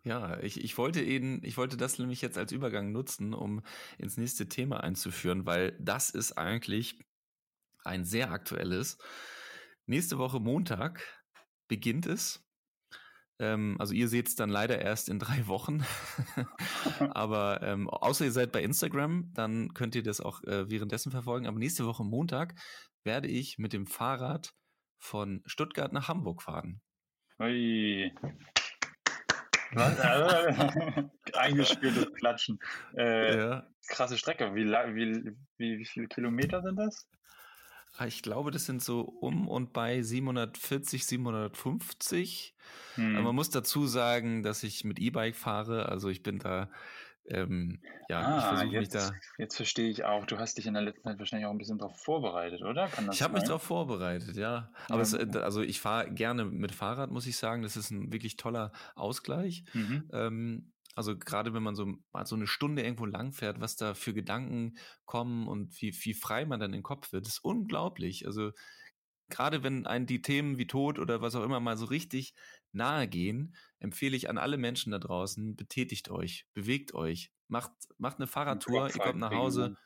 [0.04, 3.64] Ja, ich, ich wollte eben, ich wollte das nämlich jetzt als Übergang nutzen, um
[3.98, 7.04] ins nächste Thema einzuführen, weil das ist eigentlich
[7.82, 8.98] ein sehr aktuelles.
[9.86, 11.02] Nächste Woche Montag
[11.66, 12.45] beginnt es.
[13.38, 15.84] Ähm, also ihr seht es dann leider erst in drei Wochen.
[17.10, 21.46] Aber ähm, außer ihr seid bei Instagram, dann könnt ihr das auch äh, währenddessen verfolgen.
[21.46, 22.54] Aber nächste Woche Montag
[23.04, 24.52] werde ich mit dem Fahrrad
[24.98, 26.80] von Stuttgart nach Hamburg fahren.
[27.38, 28.12] Ui.
[31.34, 32.58] Eingespieltes Klatschen.
[32.96, 33.66] Äh, ja.
[33.88, 34.54] Krasse Strecke.
[34.54, 37.06] Wie, wie, wie, wie viele Kilometer sind das?
[37.98, 42.54] Ah, ich glaube, das sind so um und bei 740, 750.
[42.96, 43.22] Hm.
[43.22, 45.88] man muss dazu sagen, dass ich mit E-Bike fahre.
[45.88, 46.68] Also ich bin da,
[47.28, 49.10] ähm, ja, ah, ich versuche mich da.
[49.38, 50.26] Jetzt verstehe ich auch.
[50.26, 52.88] Du hast dich in der letzten Zeit wahrscheinlich auch ein bisschen darauf vorbereitet, oder?
[53.10, 54.70] ich habe mich darauf vorbereitet, ja.
[54.88, 55.02] Aber ja.
[55.02, 57.62] Es, äh, also ich fahre gerne mit Fahrrad, muss ich sagen.
[57.62, 59.64] Das ist ein wirklich toller Ausgleich.
[59.72, 60.10] Mhm.
[60.12, 63.92] Ähm, also gerade wenn man so mal so eine Stunde irgendwo lang fährt, was da
[63.94, 68.26] für Gedanken kommen und wie, wie frei man dann im Kopf wird, ist unglaublich.
[68.26, 68.52] Also
[69.28, 72.34] gerade wenn einen die Themen wie Tod oder was auch immer mal so richtig
[72.72, 78.16] nahe gehen, empfehle ich an alle Menschen da draußen, betätigt euch, bewegt euch, macht, macht
[78.16, 79.76] eine Fahrradtour, ihr kommt nach Hause,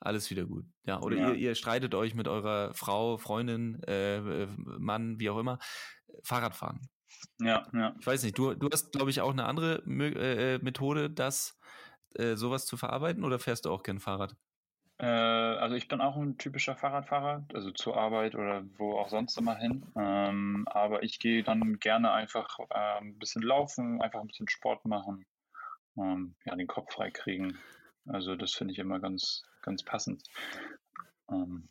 [0.00, 0.64] alles wieder gut.
[0.84, 1.30] Ja, oder ja.
[1.30, 5.60] Ihr, ihr streitet euch mit eurer Frau, Freundin, äh, äh Mann, wie auch immer.
[6.24, 6.88] Fahrradfahren.
[7.40, 7.94] Ja, ja.
[8.00, 11.58] Ich weiß nicht, du, du hast, glaube ich, auch eine andere äh, äh, Methode, das
[12.14, 14.36] äh, sowas zu verarbeiten oder fährst du auch gern Fahrrad?
[14.98, 19.38] Äh, also ich bin auch ein typischer Fahrradfahrer, also zur Arbeit oder wo auch sonst
[19.38, 19.86] immer hin.
[19.96, 24.84] Ähm, aber ich gehe dann gerne einfach äh, ein bisschen laufen, einfach ein bisschen Sport
[24.84, 25.24] machen,
[25.96, 27.58] ähm, ja, den Kopf frei kriegen.
[28.06, 30.22] Also das finde ich immer ganz, ganz passend.
[31.30, 31.68] Ähm,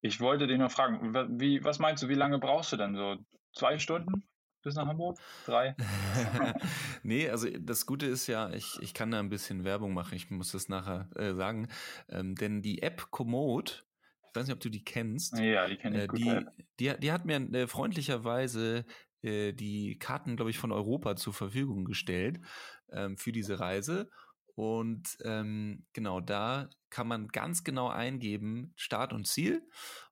[0.00, 3.16] ich wollte dich noch fragen, wie, was meinst du, wie lange brauchst du denn so?
[3.52, 4.22] Zwei Stunden?
[4.62, 5.18] Bis nach Hamburg?
[5.46, 5.74] Drei?
[7.02, 10.30] nee, also das Gute ist ja, ich, ich kann da ein bisschen Werbung machen, ich
[10.30, 11.68] muss das nachher äh, sagen.
[12.08, 13.86] Ähm, denn die App Komoot,
[14.28, 15.38] ich weiß nicht, ob du die kennst.
[15.38, 16.18] Ja, die kenne ich äh, gut.
[16.20, 16.46] Die,
[16.80, 18.84] die, die, hat mir äh, freundlicherweise
[19.22, 22.40] äh, die Karten, glaube ich, von Europa zur Verfügung gestellt
[22.90, 24.10] ähm, für diese Reise.
[24.54, 29.62] Und ähm, genau da kann man ganz genau eingeben, Start und Ziel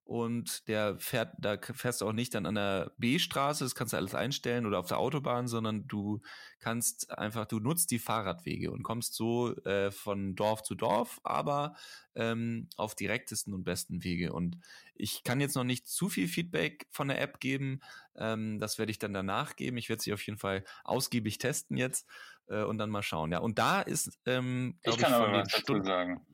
[0.06, 3.96] und der fährt, da fährst du auch nicht dann an der B-Straße, das kannst du
[3.96, 6.20] alles einstellen oder auf der Autobahn, sondern du
[6.60, 11.74] kannst einfach, du nutzt die Fahrradwege und kommst so äh, von Dorf zu Dorf, aber
[12.14, 14.32] ähm, auf direktesten und besten Wege.
[14.32, 14.58] Und
[14.94, 17.80] ich kann jetzt noch nicht zu viel Feedback von der App geben,
[18.14, 19.76] ähm, das werde ich dann danach geben.
[19.76, 22.08] Ich werde sie auf jeden Fall ausgiebig testen jetzt
[22.46, 23.32] äh, und dann mal schauen.
[23.32, 26.24] Ja, und da ist, ähm, ich, kann ich, von aber was dazu sagen.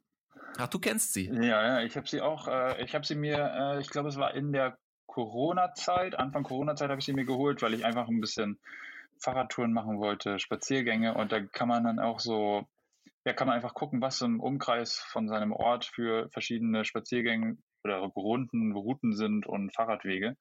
[0.59, 1.31] Ach, du kennst sie?
[1.33, 4.17] Ja, ja, ich habe sie auch, äh, ich habe sie mir, äh, ich glaube, es
[4.17, 8.21] war in der Corona-Zeit, Anfang Corona-Zeit habe ich sie mir geholt, weil ich einfach ein
[8.21, 8.59] bisschen
[9.19, 12.67] Fahrradtouren machen wollte, Spaziergänge und da kann man dann auch so,
[13.25, 17.99] ja, kann man einfach gucken, was im Umkreis von seinem Ort für verschiedene Spaziergänge oder
[17.99, 20.37] Runden, Routen sind und Fahrradwege.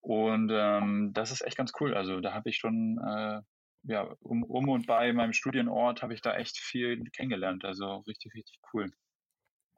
[0.00, 1.94] Und ähm, das ist echt ganz cool.
[1.94, 3.40] Also da habe ich schon, äh,
[3.84, 7.64] ja, um, um und bei meinem Studienort habe ich da echt viel kennengelernt.
[7.64, 8.90] Also richtig, richtig cool.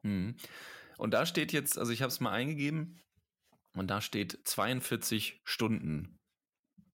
[0.05, 0.35] Mhm.
[0.97, 3.01] Und da steht jetzt, also ich habe es mal eingegeben
[3.73, 6.19] und da steht 42 Stunden.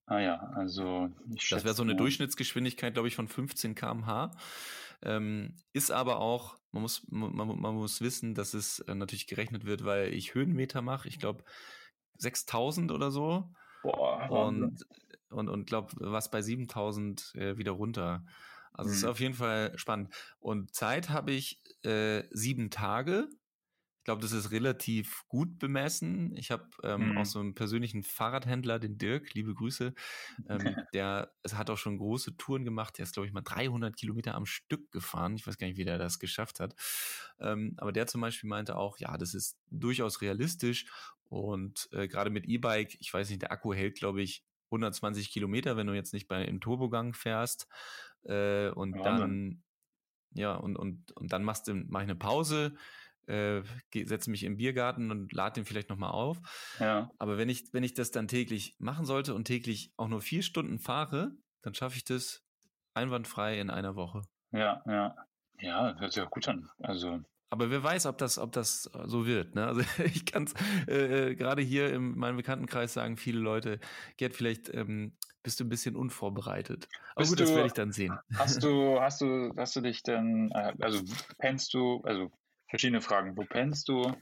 [0.07, 1.09] Ah ja, also
[1.49, 4.31] Das wäre so eine Durchschnittsgeschwindigkeit, glaube ich, von 15 km/h.
[5.03, 9.65] Ähm, ist aber auch, man muss, man, man, muss wissen, dass es äh, natürlich gerechnet
[9.65, 11.07] wird, weil ich Höhenmeter mache.
[11.07, 11.43] Ich glaube
[12.17, 13.53] 6000 oder so.
[13.83, 14.85] Boah, und,
[15.29, 18.25] und, und glaube, was bei 7000 äh, wieder runter.
[18.73, 19.03] Also es mhm.
[19.03, 20.13] ist auf jeden Fall spannend.
[20.39, 23.27] Und Zeit habe ich äh, sieben Tage.
[24.01, 26.35] Ich glaube, das ist relativ gut bemessen.
[26.35, 27.17] Ich habe ähm, mhm.
[27.19, 29.93] auch so einen persönlichen Fahrradhändler, den Dirk, liebe Grüße.
[30.49, 32.97] Ähm, der es hat auch schon große Touren gemacht.
[32.97, 35.35] Der ist, glaube ich, mal 300 Kilometer am Stück gefahren.
[35.35, 36.75] Ich weiß gar nicht, wie der das geschafft hat.
[37.39, 40.85] Ähm, aber der zum Beispiel meinte auch, ja, das ist durchaus realistisch.
[41.29, 45.77] Und äh, gerade mit E-Bike, ich weiß nicht, der Akku hält, glaube ich, 120 Kilometer,
[45.77, 47.67] wenn du jetzt nicht bei im Turbogang fährst.
[48.23, 49.63] Äh, und ja, dann,
[50.33, 52.75] ja, und, und, und dann machst du, mach ich eine Pause,
[53.27, 53.61] äh,
[53.93, 56.37] setze mich im Biergarten und lade den vielleicht nochmal auf.
[56.79, 57.11] Ja.
[57.17, 60.43] Aber wenn ich, wenn ich das dann täglich machen sollte und täglich auch nur vier
[60.43, 62.43] Stunden fahre, dann schaffe ich das
[62.93, 64.23] einwandfrei in einer Woche.
[64.51, 65.15] Ja, ja.
[65.59, 66.69] Ja, hört sich auch gut an.
[66.79, 67.21] Also.
[67.51, 69.55] Aber wer weiß, ob das, ob das so wird.
[69.55, 69.67] Ne?
[69.67, 70.53] Also ich kann es
[70.87, 73.79] äh, äh, gerade hier in meinem Bekanntenkreis sagen viele Leute,
[74.15, 75.11] Gerd, vielleicht ähm,
[75.43, 76.87] bist du ein bisschen unvorbereitet.
[77.13, 78.17] Aber bist gut, du, das werde ich dann sehen.
[78.35, 81.03] Hast du, hast du, hast du dich denn, äh, also
[81.39, 82.31] pennst du, also
[82.71, 83.37] verschiedene Fragen.
[83.37, 84.15] Wo pennst du?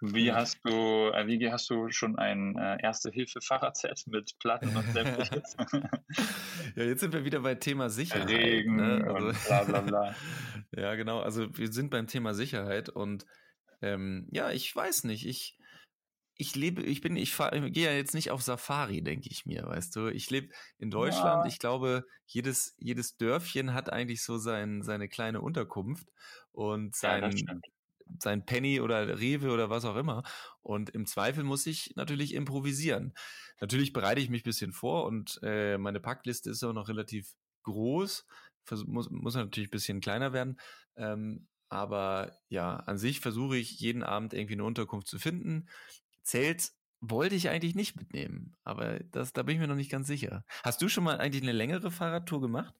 [0.00, 5.56] Wie hast du, äh, wie hast du schon ein äh, Erste-Hilfe-Fahrradset mit Platten und sämtliches?
[6.76, 8.28] ja, jetzt sind wir wieder bei Thema Sicherheit.
[8.28, 8.98] Regen ne?
[8.98, 10.14] und also, bla bla bla.
[10.76, 11.20] ja, genau.
[11.20, 13.24] Also wir sind beim Thema Sicherheit und
[13.80, 15.26] ähm, ja, ich weiß nicht.
[15.26, 15.58] Ich,
[16.34, 19.46] ich lebe, ich bin, ich, fahr, ich gehe ja jetzt nicht auf Safari, denke ich
[19.46, 20.08] mir, weißt du.
[20.08, 21.44] Ich lebe in Deutschland.
[21.44, 21.48] Ja.
[21.48, 26.08] Ich glaube, jedes, jedes Dörfchen hat eigentlich so sein, seine kleine Unterkunft
[26.52, 27.64] und Ja, sein, stimmt.
[28.20, 30.22] Sein Penny oder Rewe oder was auch immer.
[30.62, 33.14] Und im Zweifel muss ich natürlich improvisieren.
[33.60, 37.32] Natürlich bereite ich mich ein bisschen vor und äh, meine Packliste ist auch noch relativ
[37.62, 38.26] groß.
[38.64, 40.58] Vers muss, muss natürlich ein bisschen kleiner werden.
[40.96, 45.68] Ähm, aber ja, an sich versuche ich jeden Abend irgendwie eine Unterkunft zu finden.
[46.22, 50.06] Zelt wollte ich eigentlich nicht mitnehmen, aber das, da bin ich mir noch nicht ganz
[50.06, 50.44] sicher.
[50.62, 52.74] Hast du schon mal eigentlich eine längere Fahrradtour gemacht?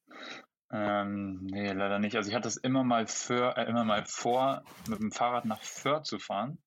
[0.72, 2.16] Ähm, nee, leider nicht.
[2.16, 5.62] Also ich hatte es immer mal für, äh, immer mal vor, mit dem Fahrrad nach
[5.62, 6.58] Föhr zu fahren.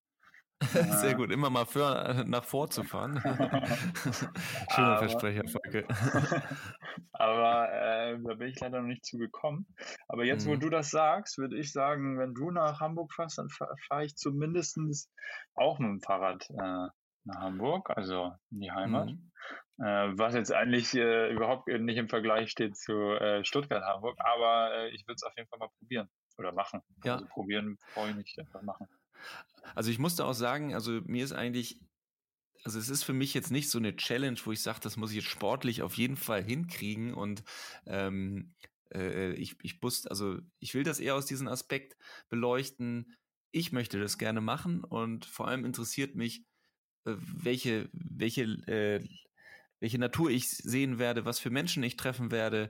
[1.02, 3.20] Sehr Äh, gut, immer mal für, nach vorzufahren.
[3.24, 5.86] Schöner Aber- Versprecher, Volke.
[7.12, 9.68] Aber äh, da bin ich leider noch nicht zugekommen.
[10.08, 10.60] Aber jetzt, wo Mhm.
[10.62, 14.16] du das sagst, würde ich sagen, wenn du nach Hamburg fährst, dann fahre fahr ich
[14.16, 14.78] zumindest
[15.56, 16.88] auch mit dem Fahrrad äh,
[17.26, 19.08] nach Hamburg, also in die Heimat.
[19.10, 19.32] Mhm.
[19.80, 24.90] Äh, was jetzt eigentlich äh, überhaupt nicht im Vergleich steht zu äh, Stuttgart-Hamburg, aber äh,
[24.90, 26.82] ich würde es auf jeden Fall mal probieren oder machen.
[27.06, 27.14] Ja.
[27.14, 28.88] Also probieren freue ich mich einfach machen.
[29.76, 31.80] Also ich musste auch sagen, also mir ist eigentlich,
[32.64, 35.12] also es ist für mich jetzt nicht so eine Challenge, wo ich sage, das muss
[35.12, 37.44] ich jetzt sportlich auf jeden Fall hinkriegen und
[37.86, 38.56] ähm,
[38.94, 41.96] äh, ich, ich muss, also ich will das eher aus diesem Aspekt
[42.28, 43.16] beleuchten.
[43.52, 46.44] Ich möchte das gerne machen und vor allem interessiert mich,
[47.06, 49.08] äh, welche, welche, äh,
[49.80, 52.70] welche Natur ich sehen werde, was für Menschen ich treffen werde,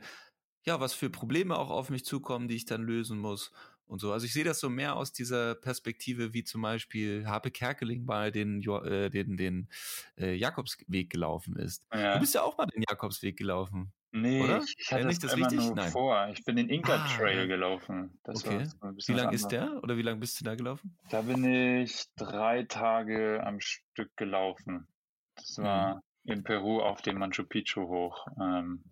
[0.66, 3.52] ja, was für Probleme auch auf mich zukommen, die ich dann lösen muss
[3.86, 4.12] und so.
[4.12, 8.32] Also ich sehe das so mehr aus dieser Perspektive, wie zum Beispiel Harpe Kerkeling mal
[8.32, 9.70] den, äh, den, den
[10.18, 11.86] äh, Jakobsweg gelaufen ist.
[11.94, 12.14] Ja.
[12.16, 13.94] Du bist ja auch mal den Jakobsweg gelaufen.
[14.12, 14.64] Nee, Oder?
[14.64, 15.92] ich, ich hatte das das immer nur Nein.
[15.92, 16.30] vor.
[16.30, 17.46] Ich bin den Inca Ah, Trail ja.
[17.46, 18.20] gelaufen.
[18.24, 18.68] Das war Okay.
[19.06, 19.84] Wie lang ist der?
[19.84, 20.98] Oder wie lang bist du da gelaufen?
[21.10, 24.88] Da bin ich drei Tage am Stück gelaufen.
[25.36, 26.00] Das Mhm.
[26.24, 28.28] In Peru auf dem Machu Picchu hoch.
[28.40, 28.84] Ähm,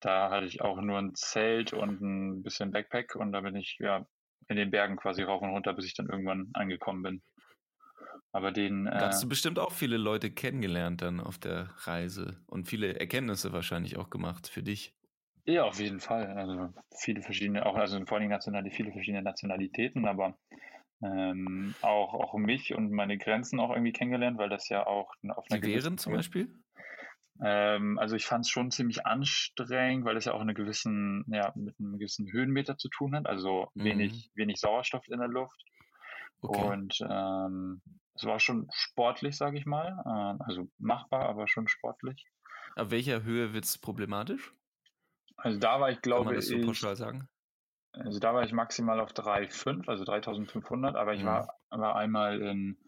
[0.00, 3.76] da hatte ich auch nur ein Zelt und ein bisschen Backpack und da bin ich
[3.80, 4.06] ja
[4.48, 7.22] in den Bergen quasi rauf und runter, bis ich dann irgendwann angekommen bin.
[8.32, 12.42] Aber den, Da äh, hast du bestimmt auch viele Leute kennengelernt dann auf der Reise
[12.46, 14.94] und viele Erkenntnisse wahrscheinlich auch gemacht für dich.
[15.46, 16.26] ja, auf jeden Fall.
[16.36, 20.38] Also viele verschiedene, auch also vor allem national, viele verschiedene Nationalitäten, aber
[21.02, 25.46] ähm, auch, auch mich und meine Grenzen auch irgendwie kennengelernt, weil das ja auch auf
[25.50, 26.54] einer Die wären zum Beispiel?
[27.42, 31.52] Ähm, also ich fand es schon ziemlich anstrengend, weil es ja auch eine gewissen, ja,
[31.56, 33.82] mit einem gewissen Höhenmeter zu tun hat, also Mhm.
[33.82, 35.64] wenig, wenig Sauerstoff in der Luft.
[36.42, 36.74] Okay.
[36.74, 37.82] Und ähm,
[38.14, 40.02] es war schon sportlich, sage ich mal.
[40.06, 42.26] Ähm, also machbar, aber schon sportlich.
[42.76, 44.54] Ab welcher Höhe wird es problematisch?
[45.36, 47.28] Also da war ich, Kann glaube man das so ich, sagen?
[47.92, 51.24] also da war ich maximal auf 3,5, also 3500, aber ich Mhm.
[51.24, 52.78] war, war einmal in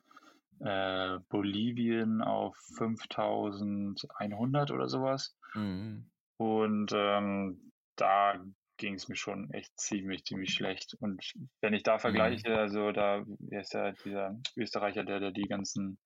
[0.61, 5.37] äh, Bolivien auf 5100 oder sowas.
[5.55, 6.11] Mhm.
[6.37, 8.43] Und ähm, da
[8.77, 10.97] ging es mir schon echt ziemlich, ziemlich schlecht.
[11.01, 11.23] Und
[11.61, 15.99] wenn ich da vergleiche, also da ist ja dieser Österreicher, der, der die ganzen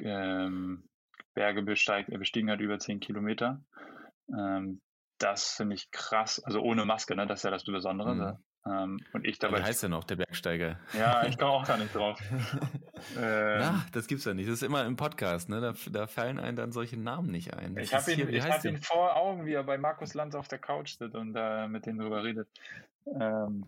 [0.00, 0.84] ähm,
[1.34, 3.62] Berge besteig, bestiegen hat, über 10 Kilometer.
[4.28, 4.80] Ähm,
[5.18, 6.42] das finde ich krass.
[6.44, 7.26] Also ohne Maske, ne?
[7.26, 8.14] Das ist ja das Besondere.
[8.14, 8.44] Mhm.
[8.66, 9.58] Ähm, und ich dabei.
[9.58, 10.78] wie heißt der noch, der Bergsteiger?
[10.98, 12.18] ja, ich komme auch gar nicht drauf.
[13.18, 14.48] Ähm, Na, das gibt's ja nicht.
[14.48, 15.60] Das ist immer im Podcast, ne?
[15.60, 17.74] Da, da fallen einem dann solche Namen nicht ein.
[17.74, 20.34] Das Ich habe ihn, hier- ich hab ihn vor Augen, wie er bei Markus Lanz
[20.34, 22.48] auf der Couch sitzt und da mit dem drüber redet.
[23.20, 23.66] Ähm,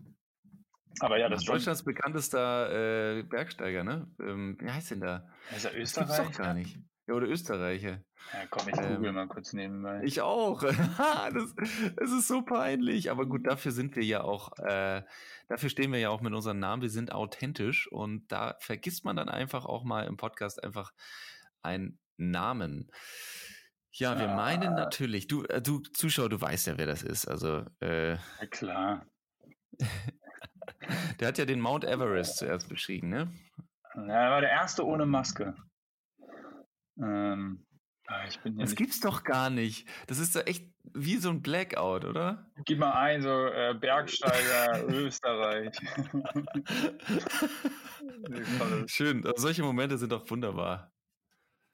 [1.01, 1.43] aber ja, das.
[1.43, 4.07] Deutschlands bekanntester äh, Bergsteiger, ne?
[4.19, 5.27] Ähm, wie heißt denn da?
[5.55, 6.27] Ist er Das gibt's Österreich?
[6.29, 6.79] doch gar nicht.
[7.07, 8.01] Ja, oder Österreicher.
[8.33, 10.01] Ja, komm, ich Ähm, google mal kurz nebenbei.
[10.03, 10.61] Ich auch.
[11.33, 11.55] das,
[11.95, 13.09] das ist so peinlich.
[13.11, 15.03] Aber gut, dafür sind wir ja auch, äh,
[15.47, 16.81] dafür stehen wir ja auch mit unserem Namen.
[16.81, 20.91] Wir sind authentisch und da vergisst man dann einfach auch mal im Podcast einfach
[21.61, 22.91] einen Namen.
[23.91, 24.35] Ja, wir Ja.
[24.35, 27.25] meinen natürlich, du, äh, du Zuschauer, du weißt ja, wer das ist.
[27.25, 29.05] Also, äh, ja, klar.
[31.19, 33.31] der hat ja den Mount Everest zuerst beschrieben, ne?
[33.95, 35.55] Ja, er war der erste ohne Maske.
[37.01, 37.65] Ähm,
[38.07, 38.77] ah, ich bin Das nicht.
[38.77, 39.87] gibt's doch gar nicht.
[40.07, 42.49] Das ist doch echt wie so ein Blackout, oder?
[42.65, 45.75] Gib mal ein, so äh, Bergsteiger Österreich.
[48.87, 49.25] Schön.
[49.25, 50.91] Also solche Momente sind doch wunderbar.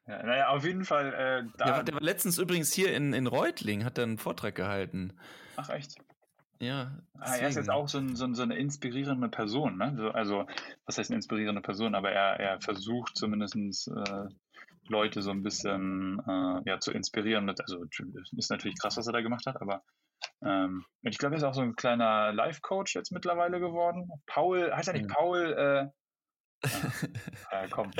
[0.07, 1.13] ja, naja, auf jeden Fall.
[1.13, 4.17] Äh, da, Der war, der war letztens übrigens hier in, in Reutling, hat er einen
[4.17, 5.13] Vortrag gehalten.
[5.55, 5.95] ach, echt?
[6.59, 6.97] Ja.
[7.19, 9.93] Ah, er ist jetzt auch so, ein, so, ein, so eine inspirierende Person, ne?
[9.97, 10.45] So, also,
[10.86, 11.93] was heißt eine inspirierende Person?
[11.93, 13.55] Aber er, er versucht zumindest
[13.89, 14.26] äh,
[14.88, 17.45] Leute so ein bisschen äh, ja, zu inspirieren.
[17.45, 17.84] Mit, also
[18.38, 19.84] ist natürlich krass, was er da gemacht hat, aber
[20.45, 24.09] ähm, ich glaube, er ist auch so ein kleiner Life-Coach jetzt mittlerweile geworden.
[24.25, 25.13] Paul, heißt er nicht mhm.
[25.13, 25.53] Paul?
[25.53, 25.88] Äh,
[27.51, 27.91] ja, komm.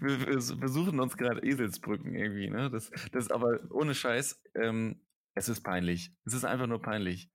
[0.00, 2.70] wir, wir, suchen uns gerade Eselsbrücken irgendwie, ne?
[2.70, 5.02] Das, das aber ohne Scheiß, ähm,
[5.34, 6.14] es ist peinlich.
[6.24, 7.30] Es ist einfach nur peinlich.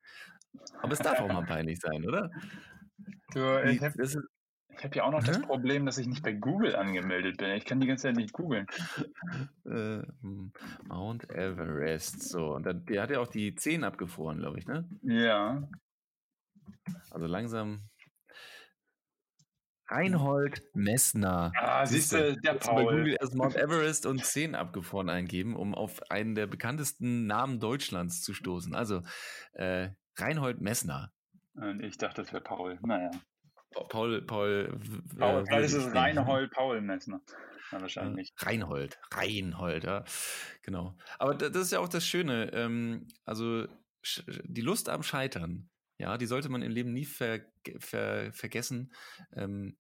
[0.82, 2.32] Aber es darf auch mal peinlich sein, oder?
[3.34, 3.82] Du, ich
[4.78, 5.28] habe hab ja auch noch Hä?
[5.28, 7.52] das Problem, dass ich nicht bei Google angemeldet bin.
[7.52, 8.68] Ich kann die ganze Zeit nicht googeln.
[9.66, 10.04] Äh,
[10.88, 12.30] Mount Everest.
[12.30, 14.88] So, und dann, der hat ja auch die Zehen abgefroren, glaube ich, ne?
[15.02, 15.68] Ja.
[17.10, 17.90] Also langsam
[19.88, 21.52] Reinhold Messner.
[21.56, 22.86] Ah, siehst du, der Paul.
[22.86, 27.60] Bei Google erst Mount Everest und 10 abgefroren eingeben, um auf einen der bekanntesten Namen
[27.60, 28.74] Deutschlands zu stoßen.
[28.74, 29.02] Also
[29.54, 31.12] äh, Reinhold Messner.
[31.54, 32.80] Und ich dachte, das wäre Paul.
[32.82, 33.12] Naja.
[33.90, 34.80] Paul, Paul.
[35.18, 37.22] Paul äh, vielleicht ist Reinhold Paul Messner.
[37.72, 38.34] Ja, wahrscheinlich.
[38.38, 40.04] Reinhold, Reinhold, ja.
[40.62, 40.98] Genau.
[41.20, 42.52] Aber das ist ja auch das Schöne.
[42.54, 43.68] Ähm, also
[44.44, 47.42] die Lust am Scheitern ja, die sollte man im Leben nie ver
[47.80, 48.94] ver vergessen,
[49.34, 49.78] ähm,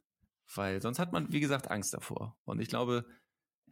[0.53, 2.37] weil sonst hat man, wie gesagt, Angst davor.
[2.45, 3.05] Und ich glaube,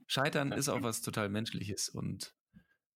[0.07, 2.35] Scheitern ist auch was total Menschliches und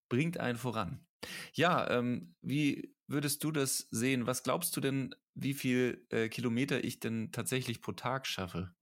[0.09, 1.06] bringt einen voran.
[1.53, 4.27] Ja, ähm, wie würdest du das sehen?
[4.27, 8.73] Was glaubst du denn, wie viel äh, Kilometer ich denn tatsächlich pro Tag schaffe?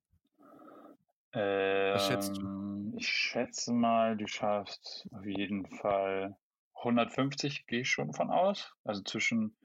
[1.32, 2.42] Was schätzt du?
[2.42, 6.38] Ähm, ich schätze mal, du schaffst auf jeden Fall
[6.76, 8.74] 150, gehe ich schon von aus.
[8.84, 9.58] Also zwischen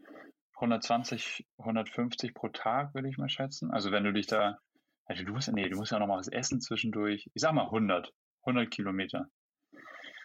[0.56, 3.70] 120, 150 pro Tag, würde ich mal schätzen.
[3.70, 4.58] Also wenn du dich da,
[5.04, 7.30] also du musst, nee, du musst ja noch mal was essen zwischendurch.
[7.34, 8.12] Ich sag mal 100,
[8.42, 9.26] 100 Kilometer.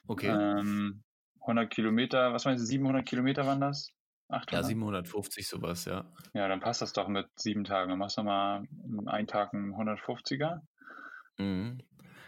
[0.07, 0.29] Okay.
[0.29, 1.03] Ähm,
[1.45, 3.91] 100 Kilometer, was meinst du, 700 Kilometer waren das?
[4.29, 4.51] 800?
[4.53, 6.11] Ja, 750 sowas, ja.
[6.33, 7.89] Ja, dann passt das doch mit sieben Tagen.
[7.89, 8.63] Dann machst du mal
[9.05, 10.61] einen Tag einen 150er.
[11.37, 11.79] Mhm.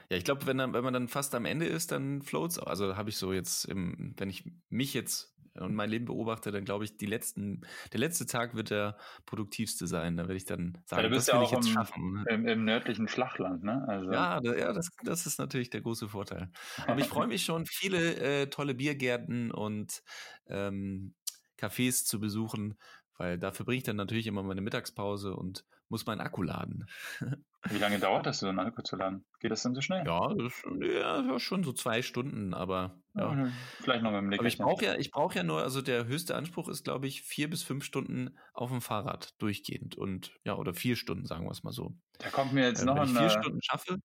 [0.09, 2.67] Ja, ich glaube, wenn, wenn man dann fast am Ende ist, dann floats auch.
[2.67, 6.65] Also habe ich so jetzt, im, wenn ich mich jetzt und mein Leben beobachte, dann
[6.65, 7.61] glaube ich, die letzten,
[7.93, 10.17] der letzte Tag wird der produktivste sein.
[10.17, 12.13] Da werde ich dann sagen, ja, das will ja ich jetzt im, schaffen.
[12.13, 12.25] Ne?
[12.29, 13.85] Im, Im, nördlichen Flachland, ne?
[13.87, 14.11] Also.
[14.11, 16.49] Ja, da, ja das, das ist natürlich der große Vorteil.
[16.85, 20.03] Aber ich freue mich schon, viele äh, tolle Biergärten und
[20.47, 21.13] ähm,
[21.57, 22.77] Cafés zu besuchen,
[23.17, 26.85] weil dafür bringe ich dann natürlich immer meine Mittagspause und muss meinen Akku laden.
[27.69, 29.25] Wie lange dauert das, so einen Akku zu laden?
[29.39, 30.05] Geht das denn so schnell?
[30.05, 33.47] Ja, das, ja schon so zwei Stunden, aber ja.
[33.81, 34.39] Vielleicht noch mit dem Nick.
[34.39, 37.23] Aber ich brauche ja, ich brauche ja nur, also der höchste Anspruch ist, glaube ich,
[37.23, 41.51] vier bis fünf Stunden auf dem Fahrrad durchgehend und ja, oder vier Stunden, sagen wir
[41.51, 41.95] es mal so.
[42.19, 43.97] Da kommt mir jetzt äh, noch Wenn ich vier Stunden schaffe,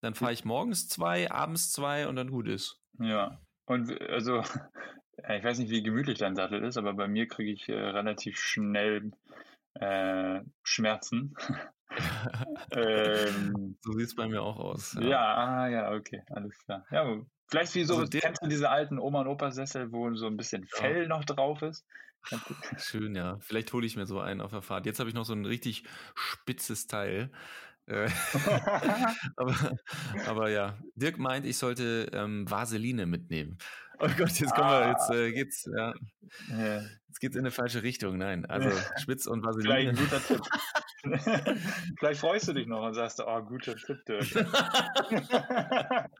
[0.00, 2.80] dann fahre ich morgens zwei, abends zwei und dann gut ist.
[2.98, 3.40] Ja.
[3.66, 4.40] Und also,
[5.16, 8.38] ich weiß nicht, wie gemütlich dein Sattel ist, aber bei mir kriege ich äh, relativ
[8.38, 9.12] schnell
[9.74, 11.34] äh, Schmerzen.
[12.72, 14.94] ähm, so sieht es bei mir auch aus.
[15.00, 15.08] Ja.
[15.08, 16.84] ja, ah, ja, okay, alles klar.
[16.90, 20.36] Ja, vielleicht wie so, also kennst du diese alten Oma- und Opa-Sessel, wo so ein
[20.36, 21.08] bisschen Fell ja.
[21.08, 21.86] noch drauf ist?
[22.78, 23.38] Schön, ja.
[23.40, 24.86] Vielleicht hole ich mir so einen auf der Fahrt.
[24.86, 25.84] Jetzt habe ich noch so ein richtig
[26.14, 27.30] spitzes Teil.
[27.86, 28.08] Äh,
[29.36, 29.78] aber,
[30.26, 33.58] aber, ja, Dirk meint, ich sollte ähm, Vaseline mitnehmen.
[34.00, 35.92] Oh Gott, jetzt kommen wir, jetzt äh, geht's, ja.
[36.50, 36.82] ja.
[37.08, 38.16] Jetzt geht's in eine falsche Richtung.
[38.16, 39.92] Nein, also Spitz und Vaseline.
[39.96, 40.40] Vielleicht ein guter Tipp.
[41.98, 44.22] Vielleicht freust du dich noch und sagst, oh, guter Tipp, Dirk.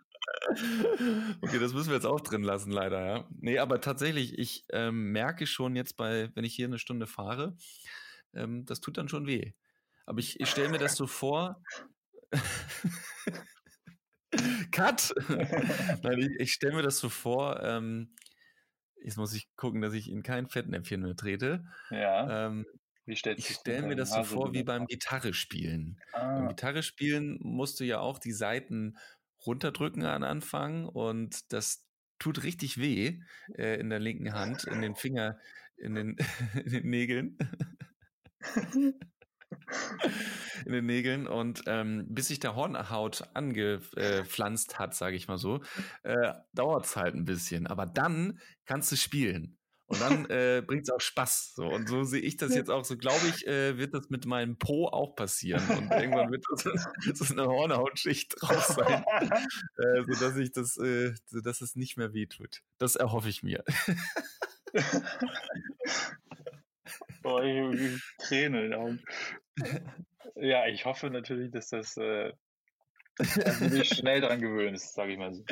[1.42, 3.24] okay, das müssen wir jetzt auch drin lassen, leider, ja.
[3.38, 7.56] Nee, aber tatsächlich, ich ähm, merke schon jetzt bei, wenn ich hier eine Stunde fahre,
[8.34, 9.52] ähm, das tut dann schon weh.
[10.04, 11.62] Aber ich, ich stelle mir das so vor.
[14.72, 15.14] Cut!
[16.02, 18.14] Nein, ich, ich stelle mir das so vor, ähm,
[19.02, 21.64] jetzt muss ich gucken, dass ich in kein Fettnäpfchen mehr trete.
[21.90, 22.46] Ja.
[22.46, 22.66] Ähm,
[23.06, 25.98] ich stelle mir das so vor wie beim Gitarre spielen.
[26.12, 26.40] Ah.
[26.40, 28.98] Beim Gitarre spielen musst du ja auch die Seiten
[29.46, 31.86] runterdrücken an Anfang und das
[32.18, 33.20] tut richtig weh
[33.56, 35.38] äh, in der linken Hand, in den Finger,
[35.76, 36.16] in den,
[36.64, 37.38] in den Nägeln.
[40.66, 45.60] in den Nägeln und ähm, bis sich der Hornhaut angepflanzt hat, sage ich mal so,
[46.02, 47.66] äh, dauert es halt ein bisschen.
[47.66, 49.58] Aber dann kannst du spielen.
[49.88, 51.54] Und dann äh, bringt es auch Spaß.
[51.54, 51.66] So.
[51.66, 52.84] Und so sehe ich das jetzt auch.
[52.84, 55.66] So glaube ich, äh, wird das mit meinem Po auch passieren.
[55.66, 56.64] Und irgendwann wird das,
[57.18, 59.02] so eine Hornhautschicht drauf sein,
[59.78, 62.60] äh, sodass ich das, äh, sodass es nicht mehr wehtut.
[62.76, 63.64] Das erhoffe ich mir.
[67.22, 69.02] Boah, ich, Tränen in den Augen.
[70.36, 72.32] Ja, ich hoffe natürlich, dass das, äh,
[73.16, 75.44] dass du dich schnell dran gewöhnst, sage ich mal so.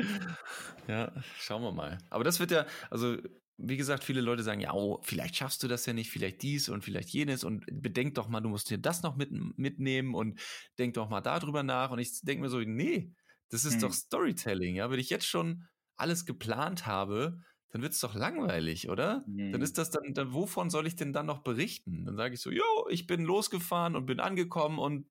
[0.86, 1.98] Ja, schauen wir mal.
[2.10, 3.16] Aber das wird ja, also
[3.58, 6.68] wie gesagt, viele Leute sagen, ja, oh, vielleicht schaffst du das ja nicht, vielleicht dies
[6.68, 10.40] und vielleicht jenes und bedenk doch mal, du musst dir das noch mit, mitnehmen und
[10.78, 11.90] denk doch mal darüber nach.
[11.90, 13.12] Und ich denke mir so, nee,
[13.48, 13.80] das ist hm.
[13.80, 14.90] doch Storytelling, ja.
[14.90, 15.64] Wenn ich jetzt schon
[15.96, 17.40] alles geplant habe,
[17.70, 19.24] dann wird es doch langweilig, oder?
[19.26, 19.52] Hm.
[19.52, 22.04] Dann ist das dann, dann, wovon soll ich denn dann noch berichten?
[22.04, 25.08] Dann sage ich so, jo, ich bin losgefahren und bin angekommen und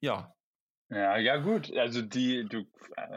[0.00, 0.34] ja.
[0.88, 1.76] Ja, ja, gut.
[1.76, 2.64] Also die, du,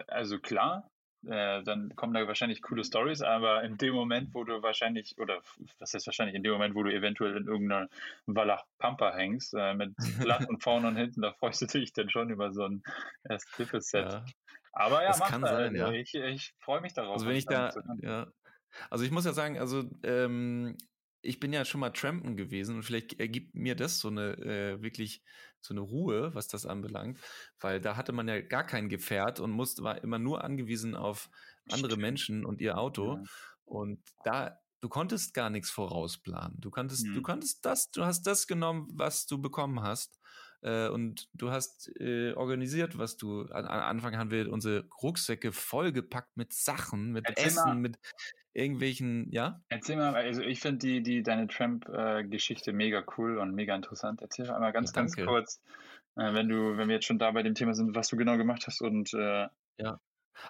[0.08, 0.90] also klar,
[1.26, 5.42] äh, dann kommen da wahrscheinlich coole Stories, aber in dem Moment, wo du wahrscheinlich, oder
[5.80, 7.90] was heißt wahrscheinlich, in dem Moment, wo du eventuell in irgendeiner
[8.26, 12.30] Wallach Pampa hängst, äh, mit Platten vorne und hinten, da freust du dich dann schon
[12.30, 12.84] über so ein
[13.38, 14.12] Skipple-Set.
[14.12, 14.26] Ja.
[14.72, 15.92] Aber ja, das kann sein, also ja.
[15.92, 17.14] ich, ich freue mich darauf.
[17.14, 18.28] Also wenn ich da, ja,
[18.90, 20.78] also ich muss ja sagen, also ähm,
[21.22, 24.82] ich bin ja schon mal trampen gewesen und vielleicht ergibt mir das so eine äh,
[24.82, 25.24] wirklich
[25.62, 27.20] so eine Ruhe, was das anbelangt,
[27.60, 31.30] weil da hatte man ja gar kein Gefährt und musste war immer nur angewiesen auf
[31.70, 33.24] andere Menschen und ihr Auto ja.
[33.66, 36.60] und da du konntest gar nichts vorausplanen.
[36.60, 37.16] Du konntest mhm.
[37.16, 40.19] du konntest das, du hast das genommen, was du bekommen hast
[40.62, 45.52] äh, und du hast äh, organisiert, was du an, an Anfang haben wir unsere Rucksäcke
[45.52, 47.76] vollgepackt mit Sachen, mit Erzähl Essen, mal.
[47.76, 48.00] mit
[48.54, 49.62] irgendwelchen, ja?
[49.70, 54.22] Erzähl mal, also ich finde die, die, deine Tramp-Geschichte mega cool und mega interessant.
[54.22, 55.62] Erzähl mal einmal ganz, ja, ganz kurz,
[56.16, 58.38] äh, wenn du, wenn wir jetzt schon da bei dem Thema sind, was du genau
[58.38, 59.48] gemacht hast und äh,
[59.78, 60.00] ja.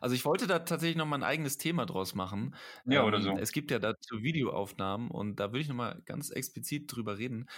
[0.02, 2.56] Also ich wollte da tatsächlich noch mal ein eigenes Thema draus machen.
[2.86, 3.32] Ja, ähm, oder so.
[3.38, 7.50] Es gibt ja dazu Videoaufnahmen und da würde ich noch mal ganz explizit drüber reden.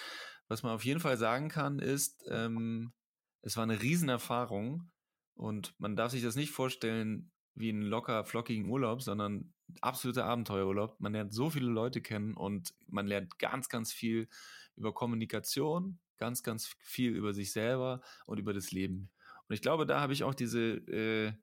[0.48, 2.92] Was man auf jeden Fall sagen kann, ist, ähm,
[3.42, 4.92] es war eine Riesenerfahrung
[5.36, 11.00] und man darf sich das nicht vorstellen wie einen locker flockigen Urlaub, sondern absoluter Abenteuerurlaub.
[11.00, 14.28] Man lernt so viele Leute kennen und man lernt ganz, ganz viel
[14.76, 19.10] über Kommunikation, ganz, ganz viel über sich selber und über das Leben.
[19.48, 21.34] Und ich glaube, da habe ich auch diese, äh,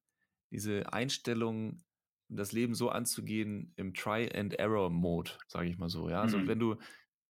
[0.51, 1.83] diese Einstellung,
[2.29, 6.09] das Leben so anzugehen im Try-and-Error-Mode, sage ich mal so.
[6.09, 6.49] Ja, also mhm.
[6.49, 6.77] wenn du,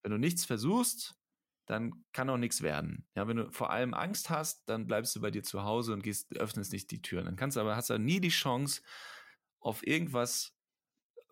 [0.02, 1.14] wenn du nichts versuchst,
[1.66, 3.06] dann kann auch nichts werden.
[3.14, 6.02] Ja, wenn du vor allem Angst hast, dann bleibst du bei dir zu Hause und
[6.02, 7.26] gehst, öffnest nicht die Türen.
[7.26, 8.82] Dann kannst du aber, hast du nie die Chance,
[9.60, 10.54] auf irgendwas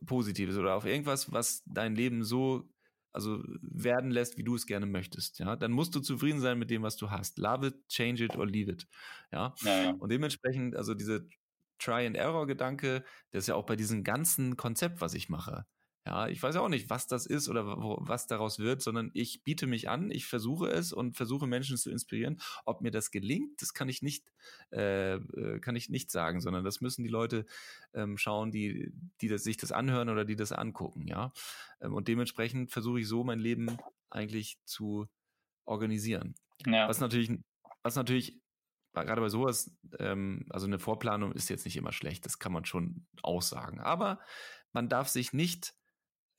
[0.05, 2.69] Positives oder auf irgendwas, was dein Leben so
[3.17, 5.39] also werden lässt, wie du es gerne möchtest.
[5.39, 7.39] Ja, dann musst du zufrieden sein mit dem, was du hast.
[7.39, 8.87] Love it, change it or leave it.
[9.33, 9.91] Ja, ja, ja.
[9.93, 11.27] und dementsprechend, also diese
[11.79, 15.67] Try and Error Gedanke, das ist ja auch bei diesem ganzen Konzept, was ich mache.
[16.07, 19.43] Ja, ich weiß auch nicht, was das ist oder wo, was daraus wird, sondern ich
[19.43, 22.41] biete mich an, ich versuche es und versuche Menschen zu inspirieren.
[22.65, 24.25] Ob mir das gelingt, das kann ich nicht,
[24.73, 27.45] äh, äh, kann ich nicht sagen, sondern das müssen die Leute
[27.93, 31.33] ähm, schauen, die, die das, sich das anhören oder die das angucken, ja.
[31.81, 33.77] Ähm, und dementsprechend versuche ich so mein Leben
[34.09, 35.09] eigentlich zu
[35.65, 36.37] organisieren.
[36.67, 36.89] Ja.
[36.89, 37.33] Was natürlich,
[37.83, 38.41] was natürlich
[39.05, 42.65] gerade bei sowas, ähm, also eine Vorplanung ist jetzt nicht immer schlecht, das kann man
[42.65, 43.81] schon aussagen.
[43.81, 44.21] Aber
[44.73, 45.75] man darf sich nicht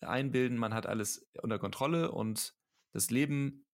[0.02, 2.56] einbilden, man hat alles unter Kontrolle und
[2.94, 3.66] das Leben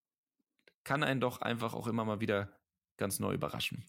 [0.84, 2.60] kann einen doch einfach auch immer mal wieder
[2.98, 3.86] ganz neu überraschen.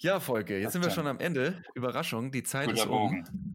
[0.00, 1.62] Ja, Folge, jetzt sind wir schon am Ende.
[1.74, 2.90] Überraschung, die Zeit Guter ist um.
[2.90, 3.54] Bogen.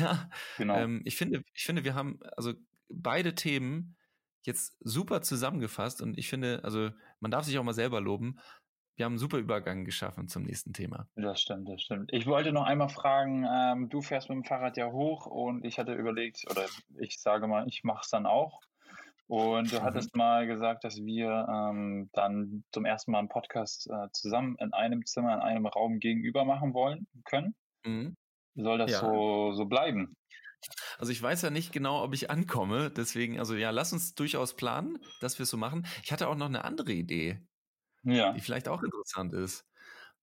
[0.00, 0.78] Ja, genau.
[0.78, 2.54] Ähm, ich finde, ich finde, wir haben also
[2.88, 3.94] beide Themen
[4.42, 6.90] jetzt super zusammengefasst und ich finde, also
[7.20, 8.40] man darf sich auch mal selber loben
[8.96, 11.06] wir haben einen super Übergang geschaffen zum nächsten Thema.
[11.16, 12.12] Das stimmt, das stimmt.
[12.12, 15.78] Ich wollte noch einmal fragen, ähm, du fährst mit dem Fahrrad ja hoch und ich
[15.78, 16.66] hatte überlegt, oder
[16.98, 18.60] ich sage mal, ich mache es dann auch.
[19.28, 19.82] Und du mhm.
[19.82, 24.72] hattest mal gesagt, dass wir ähm, dann zum ersten Mal einen Podcast äh, zusammen in
[24.72, 27.54] einem Zimmer, in einem Raum gegenüber machen wollen können.
[27.84, 28.16] Mhm.
[28.54, 29.00] Soll das ja.
[29.00, 30.16] so, so bleiben?
[30.96, 32.90] Also ich weiß ja nicht genau, ob ich ankomme.
[32.90, 35.86] Deswegen, also ja, lass uns durchaus planen, dass wir es so machen.
[36.02, 37.40] Ich hatte auch noch eine andere Idee
[38.06, 38.32] ja.
[38.32, 39.66] die vielleicht auch interessant ist.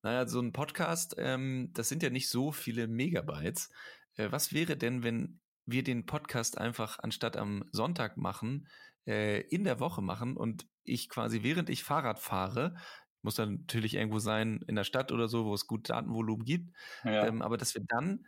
[0.01, 3.69] Naja, so ein Podcast, ähm, das sind ja nicht so viele Megabytes.
[4.15, 8.67] Äh, was wäre denn, wenn wir den Podcast einfach anstatt am Sonntag machen,
[9.07, 12.75] äh, in der Woche machen und ich quasi, während ich Fahrrad fahre,
[13.21, 16.75] muss dann natürlich irgendwo sein in der Stadt oder so, wo es gut Datenvolumen gibt,
[17.05, 17.25] ja.
[17.25, 18.25] ähm, aber dass wir dann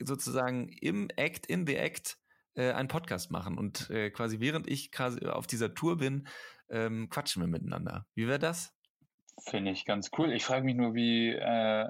[0.00, 2.18] sozusagen im Act, in the Act,
[2.54, 6.26] äh, einen Podcast machen und äh, quasi während ich quasi auf dieser Tour bin,
[6.70, 8.06] ähm, quatschen wir miteinander.
[8.14, 8.74] Wie wäre das?
[9.40, 10.32] Finde ich ganz cool.
[10.32, 11.88] Ich frage mich nur, wie, äh,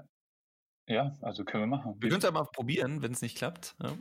[0.86, 1.96] ja, also können wir machen.
[1.98, 3.74] Wir können es ja mal probieren, wenn es nicht klappt.
[3.82, 3.92] Ja.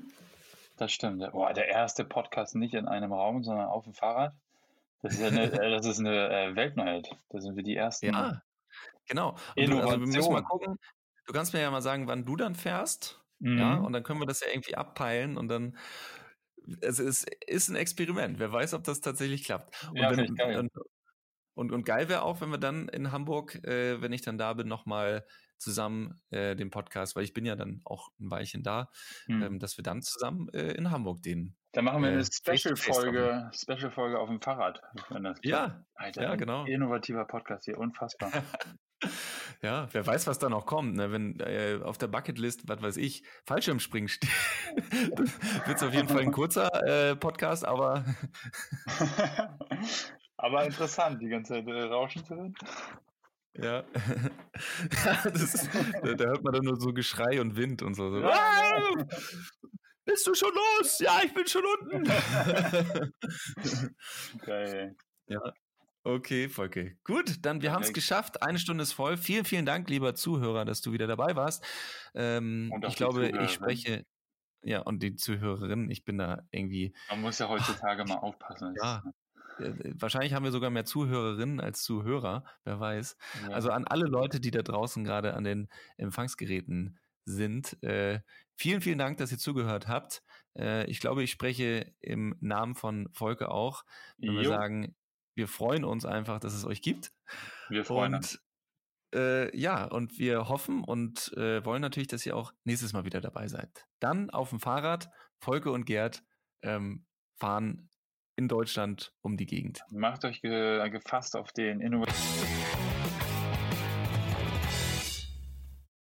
[0.78, 1.30] Das stimmt.
[1.32, 4.34] Boah, der erste Podcast nicht in einem Raum, sondern auf dem Fahrrad.
[5.02, 7.10] Das ist, eine, äh, das ist eine äh, Weltneuheit.
[7.30, 8.08] Da sind wir die Ersten.
[8.08, 8.42] Ja,
[9.08, 9.38] genau.
[9.56, 10.78] Und du, also wir müssen mal gucken.
[11.26, 13.22] Du kannst mir ja mal sagen, wann du dann fährst.
[13.40, 13.58] Mhm.
[13.58, 15.78] Ja, und dann können wir das ja irgendwie abpeilen und dann
[16.82, 18.40] es ist, ein Experiment.
[18.40, 19.88] Wer weiß, ob das tatsächlich klappt.
[19.90, 20.72] Und, ja, wenn, und,
[21.58, 24.54] Und, und geil wäre auch, wenn wir dann in Hamburg, äh, wenn ich dann da
[24.54, 25.26] bin, nochmal
[25.58, 28.92] zusammen äh, den Podcast, weil ich bin ja dann auch ein Weilchen da,
[29.26, 29.42] hm.
[29.42, 31.56] ähm, dass wir dann zusammen äh, in Hamburg den.
[31.72, 34.82] Dann machen wir eine äh, Special-Folge, Special-Folge auf dem Fahrrad.
[35.42, 36.66] ja, Alter, ja, genau.
[36.66, 38.32] Innovativer Podcast hier, unfassbar.
[39.62, 40.96] ja, wer weiß, was da noch kommt.
[40.96, 41.12] Ne?
[41.12, 44.30] Wenn äh, auf der Bucketlist, was weiß ich, Fallschirmspringen steht,
[45.66, 48.06] wird es auf jeden Fall ein kurzer äh, Podcast, aber.
[50.38, 52.56] aber interessant, die ganze Zeit äh, rauschen zu hören.
[53.56, 53.80] Ja.
[55.34, 55.70] ist,
[56.04, 58.12] da, da, hört man dann nur so Geschrei und Wind und so.
[58.12, 58.20] so.
[58.20, 58.94] Ja.
[60.06, 61.00] Bist du schon los?
[61.00, 62.04] Ja, ich bin schon unten.
[64.46, 64.96] Geil.
[65.28, 65.54] Ja.
[66.04, 66.98] Okay, Volke.
[67.04, 68.42] Gut, dann wir haben es geschafft.
[68.42, 69.18] Eine Stunde ist voll.
[69.18, 71.64] Vielen, vielen Dank, lieber Zuhörer, dass du wieder dabei warst.
[72.14, 74.06] Ähm, ich glaube, ich spreche.
[74.64, 76.94] Ja, und die Zuhörerin, ich bin da irgendwie.
[77.10, 78.76] Man muss ja heutzutage mal aufpassen.
[78.82, 79.04] Ja,
[79.60, 83.18] äh, wahrscheinlich haben wir sogar mehr Zuhörerinnen als Zuhörer, wer weiß.
[83.44, 83.54] Ja.
[83.54, 85.68] Also an alle Leute, die da draußen gerade an den
[85.98, 88.22] Empfangsgeräten sind, äh,
[88.56, 90.24] vielen, vielen Dank, dass ihr zugehört habt.
[90.58, 93.84] Äh, ich glaube, ich spreche im Namen von Volke auch,
[94.18, 94.42] wenn jo.
[94.42, 94.96] wir sagen,
[95.38, 97.14] wir freuen uns einfach, dass es euch gibt.
[97.70, 98.44] Wir freuen und, uns.
[99.16, 103.22] Äh, ja, und wir hoffen und äh, wollen natürlich, dass ihr auch nächstes Mal wieder
[103.22, 103.88] dabei seid.
[104.00, 105.10] Dann auf dem Fahrrad,
[105.40, 106.24] Volke und Gerd
[106.64, 107.90] ähm, fahren
[108.36, 109.82] in Deutschland um die Gegend.
[109.92, 112.97] Macht euch ge gefasst auf den Innovation.